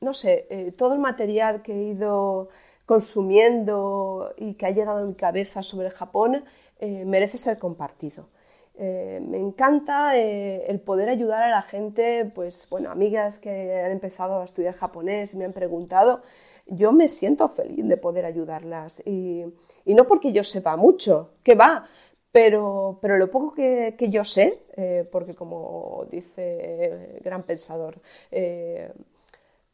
no 0.00 0.14
sé, 0.14 0.46
eh, 0.50 0.72
todo 0.72 0.94
el 0.94 1.00
material 1.00 1.62
que 1.62 1.72
he 1.72 1.82
ido 1.84 2.48
consumiendo 2.86 4.34
y 4.36 4.54
que 4.54 4.66
ha 4.66 4.70
llegado 4.70 4.98
a 4.98 5.04
mi 5.04 5.14
cabeza 5.14 5.62
sobre 5.62 5.90
Japón 5.90 6.44
eh, 6.78 7.04
merece 7.04 7.38
ser 7.38 7.58
compartido. 7.58 8.28
Eh, 8.76 9.22
me 9.26 9.38
encanta 9.38 10.16
el 10.16 10.80
poder 10.80 11.08
ayudar 11.08 11.44
a 11.44 11.48
la 11.48 11.62
gente, 11.62 12.24
pues 12.34 12.66
bueno, 12.68 12.90
amigas 12.90 13.38
que 13.38 13.80
han 13.80 13.92
empezado 13.92 14.40
a 14.40 14.44
estudiar 14.44 14.74
japonés 14.74 15.32
y 15.32 15.36
me 15.36 15.44
han 15.44 15.52
preguntado, 15.52 16.22
yo 16.66 16.92
me 16.92 17.06
siento 17.08 17.48
feliz 17.48 17.86
de 17.86 17.96
poder 17.96 18.24
ayudarlas 18.24 19.00
y, 19.06 19.44
y 19.84 19.94
no 19.94 20.06
porque 20.06 20.32
yo 20.32 20.42
sepa 20.42 20.76
mucho, 20.76 21.30
que 21.44 21.54
va, 21.54 21.86
pero, 22.34 22.98
pero 23.00 23.16
lo 23.16 23.30
poco 23.30 23.54
que, 23.54 23.94
que 23.96 24.10
yo 24.10 24.24
sé, 24.24 24.64
eh, 24.76 25.08
porque 25.12 25.36
como 25.36 26.04
dice 26.10 27.20
gran 27.22 27.44
pensador, 27.44 28.00
eh, 28.32 28.92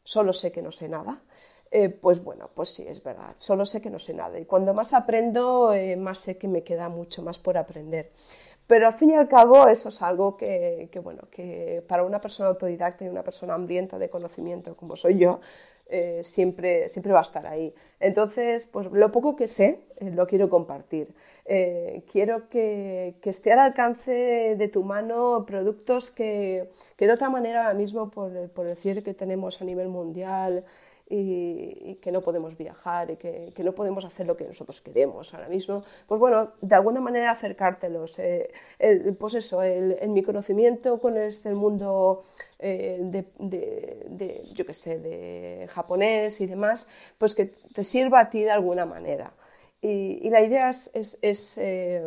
solo 0.03 0.31
sé 0.31 0.51
que 0.51 0.61
no 0.61 0.71
sé 0.71 0.87
nada, 0.87 1.23
eh, 1.71 1.89
pues 1.89 2.23
bueno, 2.23 2.51
pues 2.53 2.69
sí, 2.69 2.85
es 2.87 3.01
verdad, 3.01 3.33
solo 3.37 3.65
sé 3.65 3.81
que 3.81 3.89
no 3.89 3.97
sé 3.97 4.13
nada. 4.13 4.37
Y 4.37 4.45
cuando 4.45 4.75
más 4.75 4.93
aprendo, 4.93 5.73
más 5.97 6.19
sé 6.19 6.37
que 6.37 6.47
me 6.47 6.63
queda 6.63 6.87
mucho 6.87 7.23
más 7.23 7.39
por 7.39 7.57
aprender. 7.57 8.11
Pero 8.67 8.85
al 8.85 8.93
fin 8.93 9.09
y 9.09 9.15
al 9.15 9.27
cabo 9.27 9.67
eso 9.67 9.89
es 9.89 9.99
algo 10.03 10.37
que, 10.37 10.87
que, 10.91 10.99
bueno, 10.99 11.23
que 11.31 11.83
para 11.87 12.03
una 12.03 12.21
persona 12.21 12.49
autodidacta 12.49 13.05
y 13.05 13.07
una 13.07 13.23
persona 13.23 13.55
hambrienta 13.55 13.97
de 13.97 14.09
conocimiento 14.11 14.77
como 14.77 14.95
soy 14.95 15.17
yo, 15.17 15.41
eh, 15.91 16.21
siempre, 16.23 16.89
siempre 16.89 17.11
va 17.11 17.19
a 17.19 17.23
estar 17.23 17.45
ahí. 17.45 17.73
Entonces, 17.99 18.65
pues 18.65 18.91
lo 18.91 19.11
poco 19.11 19.35
que 19.35 19.47
sé 19.47 19.81
eh, 19.97 20.09
lo 20.09 20.25
quiero 20.25 20.49
compartir. 20.49 21.09
Eh, 21.45 22.03
quiero 22.11 22.49
que, 22.49 23.15
que, 23.21 23.29
esté 23.29 23.51
al 23.51 23.59
alcance 23.59 24.55
de 24.57 24.67
tu 24.69 24.83
mano 24.83 25.45
productos 25.45 26.09
que, 26.09 26.69
de 26.97 27.11
otra 27.11 27.29
manera 27.29 27.63
ahora 27.63 27.73
mismo 27.73 28.09
por, 28.09 28.49
por 28.51 28.67
el 28.67 29.03
que 29.03 29.13
tenemos 29.13 29.61
a 29.61 29.65
nivel 29.65 29.89
mundial, 29.89 30.63
y, 31.13 31.95
que 31.95 32.11
no 32.11 32.21
podemos 32.21 32.57
viajar 32.57 33.11
y 33.11 33.17
que, 33.17 33.53
no 33.63 33.73
podemos 33.73 34.05
hacer 34.05 34.25
lo 34.25 34.37
que 34.37 34.45
nosotros 34.45 34.79
queremos 34.79 35.33
ahora 35.33 35.49
mismo, 35.49 35.83
pues 36.07 36.19
bueno, 36.19 36.53
de 36.61 36.73
alguna 36.73 37.01
manera 37.01 37.31
acercártelos. 37.31 38.17
Eh, 38.19 38.49
el, 38.79 39.15
pues 39.15 39.33
eso, 39.35 39.61
el, 39.61 39.97
mi 40.09 40.23
conocimiento 40.23 40.99
con 40.99 41.17
este 41.17 41.53
mundo 41.53 42.23
eh, 42.59 42.99
de, 43.01 44.41
yo 44.53 44.65
qué 44.65 44.73
sé, 44.73 44.99
de 44.99 45.67
japonés 45.69 46.39
y 46.39 46.47
demás, 46.47 46.87
pues 47.17 47.35
que 47.35 47.45
te 47.45 47.83
sirva 47.83 48.21
a 48.21 48.29
ti 48.29 48.43
de 48.43 48.51
alguna 48.51 48.85
manera. 48.85 49.33
Y, 49.81 50.29
la 50.29 50.41
idea 50.41 50.69
es, 50.69 50.91
es, 50.93 51.57
eh, 51.57 52.01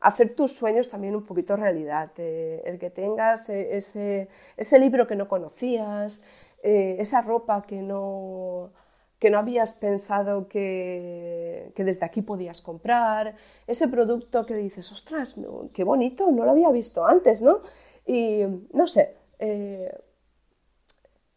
hacer 0.00 0.34
tus 0.34 0.52
sueños 0.52 0.90
también 0.90 1.16
un 1.16 1.24
poquito 1.24 1.56
realidad, 1.56 2.10
el 2.18 2.78
que 2.78 2.90
tengas 2.90 3.48
ese, 3.48 4.28
ese 4.56 4.78
libro 4.78 5.06
que 5.06 5.14
no 5.14 5.28
conocías, 5.28 6.24
eh, 6.62 6.96
esa 7.00 7.22
ropa 7.22 7.62
que 7.62 7.82
no, 7.82 8.72
que 9.18 9.30
no 9.30 9.38
habías 9.38 9.74
pensado 9.74 10.48
que, 10.48 11.72
que, 11.74 11.84
desde 11.84 12.06
aquí 12.06 12.22
podías 12.22 12.62
comprar, 12.62 13.34
ese 13.66 13.88
producto 13.88 14.46
que 14.46 14.54
dices, 14.54 14.90
ostras, 14.92 15.36
qué 15.74 15.84
bonito, 15.84 16.30
no 16.30 16.44
lo 16.44 16.52
había 16.52 16.70
visto 16.70 17.04
antes, 17.04 17.42
¿no? 17.42 17.62
Y 18.06 18.42
no 18.72 18.86
sé, 18.86 19.16
eh, 19.38 19.92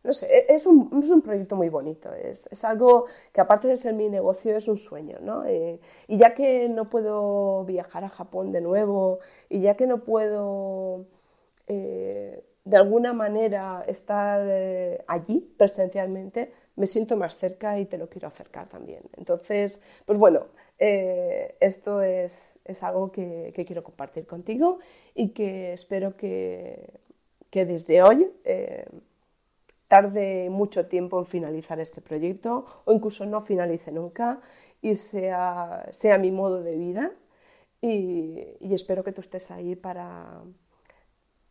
no 0.03 0.13
sé, 0.13 0.27
e, 0.27 0.53
es 0.53 0.65
un, 0.67 1.01
es 1.03 1.09
un, 1.09 1.21
proyecto 1.21 1.55
muy 1.55 1.69
bonito, 1.69 2.13
es, 2.13 2.47
es, 2.51 2.63
algo 2.63 3.05
que 3.33 3.41
aparte 3.41 3.67
de 3.67 3.77
ser 3.77 3.93
mi 3.93 4.09
negocio 4.09 4.55
es 4.55 4.67
un 4.67 4.77
sueño, 4.77 5.17
¿no? 5.21 5.45
Eh, 5.45 5.79
y 6.07 6.17
ya 6.17 6.35
que 6.35 6.69
no 6.69 6.89
puedo 6.89 7.65
viajar 7.65 8.03
a 8.03 8.09
Japón 8.09 8.51
de 8.51 8.61
nuevo 8.61 9.19
y 9.49 9.61
ya 9.61 9.75
que 9.75 9.88
no 9.88 10.03
puedo 10.03 11.05
de 12.65 12.78
alguna 12.78 13.13
manera 13.13 13.86
estar 13.88 14.41
eh, 14.43 15.04
allí 15.08 15.39
presencialmente, 15.56 16.51
me 16.75 16.88
siento 16.88 17.15
más 17.15 17.38
cerca 17.38 17.80
y 17.80 17.86
te 17.86 17.97
lo 17.97 18.10
quiero 18.10 18.28
acercar 18.28 18.67
también. 18.67 19.04
Entonces, 19.15 19.84
pues 20.06 20.17
bueno, 20.17 20.47
eh, 20.80 21.56
esto 21.60 22.01
es, 22.01 22.58
algo 22.82 23.12
que, 23.12 23.54
quiero 23.67 23.84
compartir 23.84 24.25
contigo 24.25 24.80
y 25.13 25.30
que 25.30 25.73
espero 25.73 26.17
que, 26.17 26.99
desde 27.51 28.04
hoy 28.04 28.30
eh, 28.43 28.86
tarde 29.88 30.49
mucho 30.49 30.88
tiempo 30.88 31.19
en 31.19 31.25
finalizar 31.25 31.80
este 31.80 32.01
proyecto 32.01 32.65
o 32.84 32.91
incluso 32.91 33.25
no 33.25 33.43
finalice 33.43 33.93
nunca 33.93 34.41
y 34.82 34.97
sea, 34.97 35.88
sea 35.93 36.17
mi 36.17 36.32
modo 36.32 36.62
de 36.63 36.75
vida 36.75 37.12
y 37.80 38.58
espero 38.73 39.06
que 39.06 39.13
tú 39.13 39.21
estés 39.21 39.51
ahí 39.51 39.78
para 39.78 40.41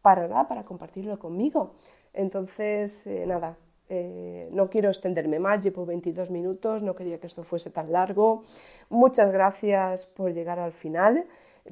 para 0.04 0.46
para 0.46 0.64
compartirlo 0.64 1.18
conmigo. 1.18 1.76
Entonces, 2.12 3.06
eh, 3.06 3.24
nada, 3.26 3.56
eh, 3.88 4.50
no 4.52 4.68
quiero 4.68 4.90
extenderme 4.90 5.38
más, 5.38 5.64
llevo 5.64 5.86
22 5.86 6.30
minutos, 6.30 6.82
no 6.82 6.94
quería 6.94 7.18
que 7.18 7.26
esto 7.26 7.42
fuese 7.42 7.70
tan 7.70 7.90
largo. 7.90 8.42
Muchas 8.90 9.32
gracias 9.32 10.06
por 10.06 10.34
llegar 10.34 10.58
al 10.58 10.72
final. 10.72 11.24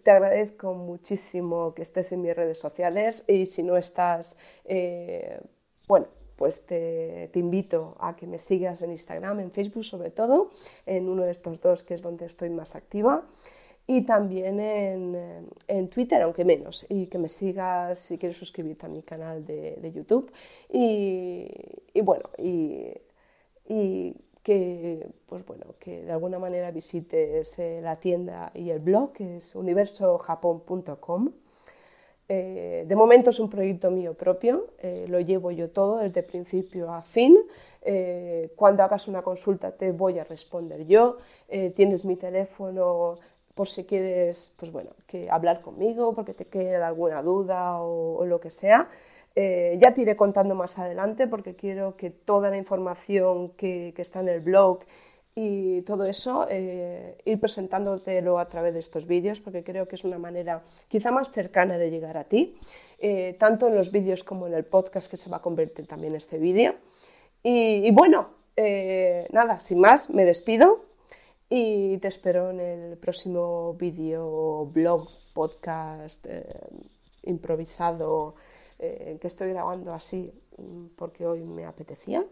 Te 0.03 0.11
agradezco 0.11 0.73
muchísimo 0.73 1.75
que 1.75 1.83
estés 1.83 2.11
en 2.13 2.23
mis 2.23 2.35
redes 2.35 2.59
sociales 2.59 3.27
y 3.29 3.45
si 3.45 3.63
no 3.63 3.77
estás, 3.77 4.39
eh, 4.65 5.39
bueno, 5.87 6.07
pues 6.37 6.65
te, 6.65 7.29
te, 7.35 7.39
invito 7.39 7.97
a 8.01 8.17
que 8.17 8.27
me 8.27 8.39
sigas 8.39 8.81
en 8.81 8.93
Instagram, 8.93 9.41
en 9.41 9.51
Facebook 9.51 9.85
sobre 9.85 10.11
todo, 10.11 10.53
en 10.87 11.11
uno 11.11 11.25
de 11.25 11.33
estos 11.33 11.61
dos 11.61 11.83
que 11.83 11.93
es 11.93 12.01
donde 12.01 12.25
estoy 12.25 12.49
más 12.49 12.75
activa 12.77 13.27
y 13.87 14.03
también 14.03 14.61
en, 14.61 15.49
en, 15.67 15.89
Twitter, 15.89 16.23
aunque 16.23 16.45
menos, 16.45 16.87
y 16.89 17.07
que 17.07 17.19
me 17.19 17.29
sigas 17.29 17.99
si 17.99 18.17
quieres 18.17 18.37
suscribirte 18.37 18.87
a 18.87 18.89
mi 18.89 19.03
canal 19.03 19.45
de, 19.45 19.77
de 19.77 19.93
YouTube. 19.93 20.31
Y, 20.71 21.51
y, 21.93 22.01
bueno, 22.01 22.31
y, 22.39 22.93
y, 23.69 24.15
que, 24.43 25.07
pues 25.27 25.45
bueno, 25.47 25.75
que 25.79 26.03
de 26.03 26.13
alguna 26.13 26.39
manera 26.39 26.71
visites 26.71 27.59
eh, 27.59 27.81
la 27.83 27.97
tienda 27.97 28.51
y 28.55 28.71
el 28.71 28.81
blog, 28.81 29.13
que 29.13 29.37
es 29.39 29.55
universojapón.com. 29.55 31.33
Eh, 32.29 32.85
de 32.87 32.97
momento 32.97 33.31
es 33.31 33.41
un 33.41 33.51
proyecto 33.51 33.91
mío 33.91 34.15
propio, 34.15 34.69
eh, 34.79 35.07
lo 35.09 35.21
llevo 35.21 35.51
yo 35.51 35.71
todo 35.71 35.99
desde 35.99 36.23
principio 36.23 36.93
a 36.93 37.03
fin. 37.03 37.37
cuando 38.57 38.85
hagas 38.85 39.09
una 39.09 39.23
consulta 39.23 39.73
te 39.73 39.91
voy 39.91 40.19
a 40.19 40.25
responder 40.25 40.87
yo. 40.87 41.19
tienes 41.75 42.05
mi 42.05 42.17
teléfono 42.17 43.19
por 43.55 43.69
si 43.69 43.85
quieres, 43.85 44.55
pues 44.57 44.73
bueno, 44.73 44.91
que 45.07 45.31
hablar 45.31 45.61
conmigo, 45.61 46.15
porque 46.15 46.35
te 46.35 46.47
queda 46.47 46.87
alguna 46.87 47.23
duda 47.23 47.81
o, 47.81 48.25
lo 48.25 48.41
que 48.41 48.51
sea. 48.51 48.89
Eh, 49.35 49.79
ya 49.81 49.93
te 49.95 50.03
iré 50.03 50.17
contando 50.17 50.55
más 50.55 50.79
adelante 50.79 51.27
porque 51.27 51.55
quiero 51.55 51.97
que 51.97 52.11
toda 52.11 52.51
la 52.51 52.57
información 52.57 53.51
que, 53.51 53.95
está 53.97 54.21
en 54.21 54.29
el 54.29 54.41
blog 54.41 54.81
y 55.35 55.83
todo 55.83 56.05
eso, 56.05 56.47
eh, 56.51 57.17
ir 57.25 57.41
presentándotelo 57.41 58.39
a 58.39 58.47
través 58.47 58.75
de 58.75 58.81
estos 58.81 59.07
vídeos 59.07 59.41
porque 59.41 59.65
creo 59.65 59.89
que 59.89 59.97
es 59.97 60.05
una 60.05 60.19
manera 60.19 60.63
quizá 60.89 61.11
más 61.11 61.31
cercana 61.33 61.79
de 61.79 61.91
llegar 61.91 62.19
a 62.19 62.25
ti, 62.25 62.59
eh, 62.99 63.35
tanto 63.39 63.69
en 63.69 63.75
los 63.75 63.91
vídeos 63.91 64.25
como 64.25 64.47
en 64.47 64.55
el 64.55 64.65
podcast 64.65 65.11
que 65.11 65.17
se 65.17 65.31
va 65.31 65.39
a 65.39 65.43
convertir 65.43 65.87
también 65.87 66.15
este 66.15 66.39
vídeo. 66.39 66.75
Y, 67.43 67.87
y, 67.87 67.91
bueno, 67.91 68.29
nada, 69.33 69.59
sin 69.61 69.81
más, 69.81 70.11
me 70.11 70.25
despido 70.25 70.92
y 71.55 71.99
te 71.99 72.09
espero 72.09 72.49
en 72.49 72.61
el 72.61 72.97
próximo 72.97 73.75
vídeo, 73.75 74.65
blog, 74.73 75.07
podcast, 75.35 76.25
eh, 76.27 76.47
improvisado, 77.25 78.37
eh, 78.79 79.19
que 79.21 79.27
estoy 79.27 79.51
grabando 79.51 79.93
así 79.93 80.33
porque 80.97 81.27
hoy 81.27 81.45
me 81.45 81.67
apetecía. 81.67 82.25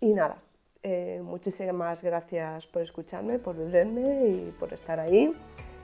Y 0.00 0.14
nada, 0.14 0.38
eh, 0.82 1.20
muchísimas 1.22 2.02
gracias 2.02 2.66
por 2.68 2.80
escucharme, 2.80 3.38
por 3.38 3.56
verme 3.70 4.28
y 4.28 4.54
por 4.58 4.72
estar 4.72 4.98
ahí. 4.98 5.34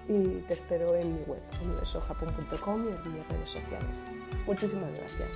Y 0.08 0.40
te 0.46 0.54
espero 0.54 0.94
en 0.94 1.12
mi 1.12 1.20
web, 1.24 1.42
universojapon.com 1.62 2.86
y 2.86 2.88
en 2.88 3.12
mis 3.12 3.28
redes 3.28 3.50
sociales. 3.50 3.98
Muchísimas 4.46 4.90
gracias. 4.94 5.28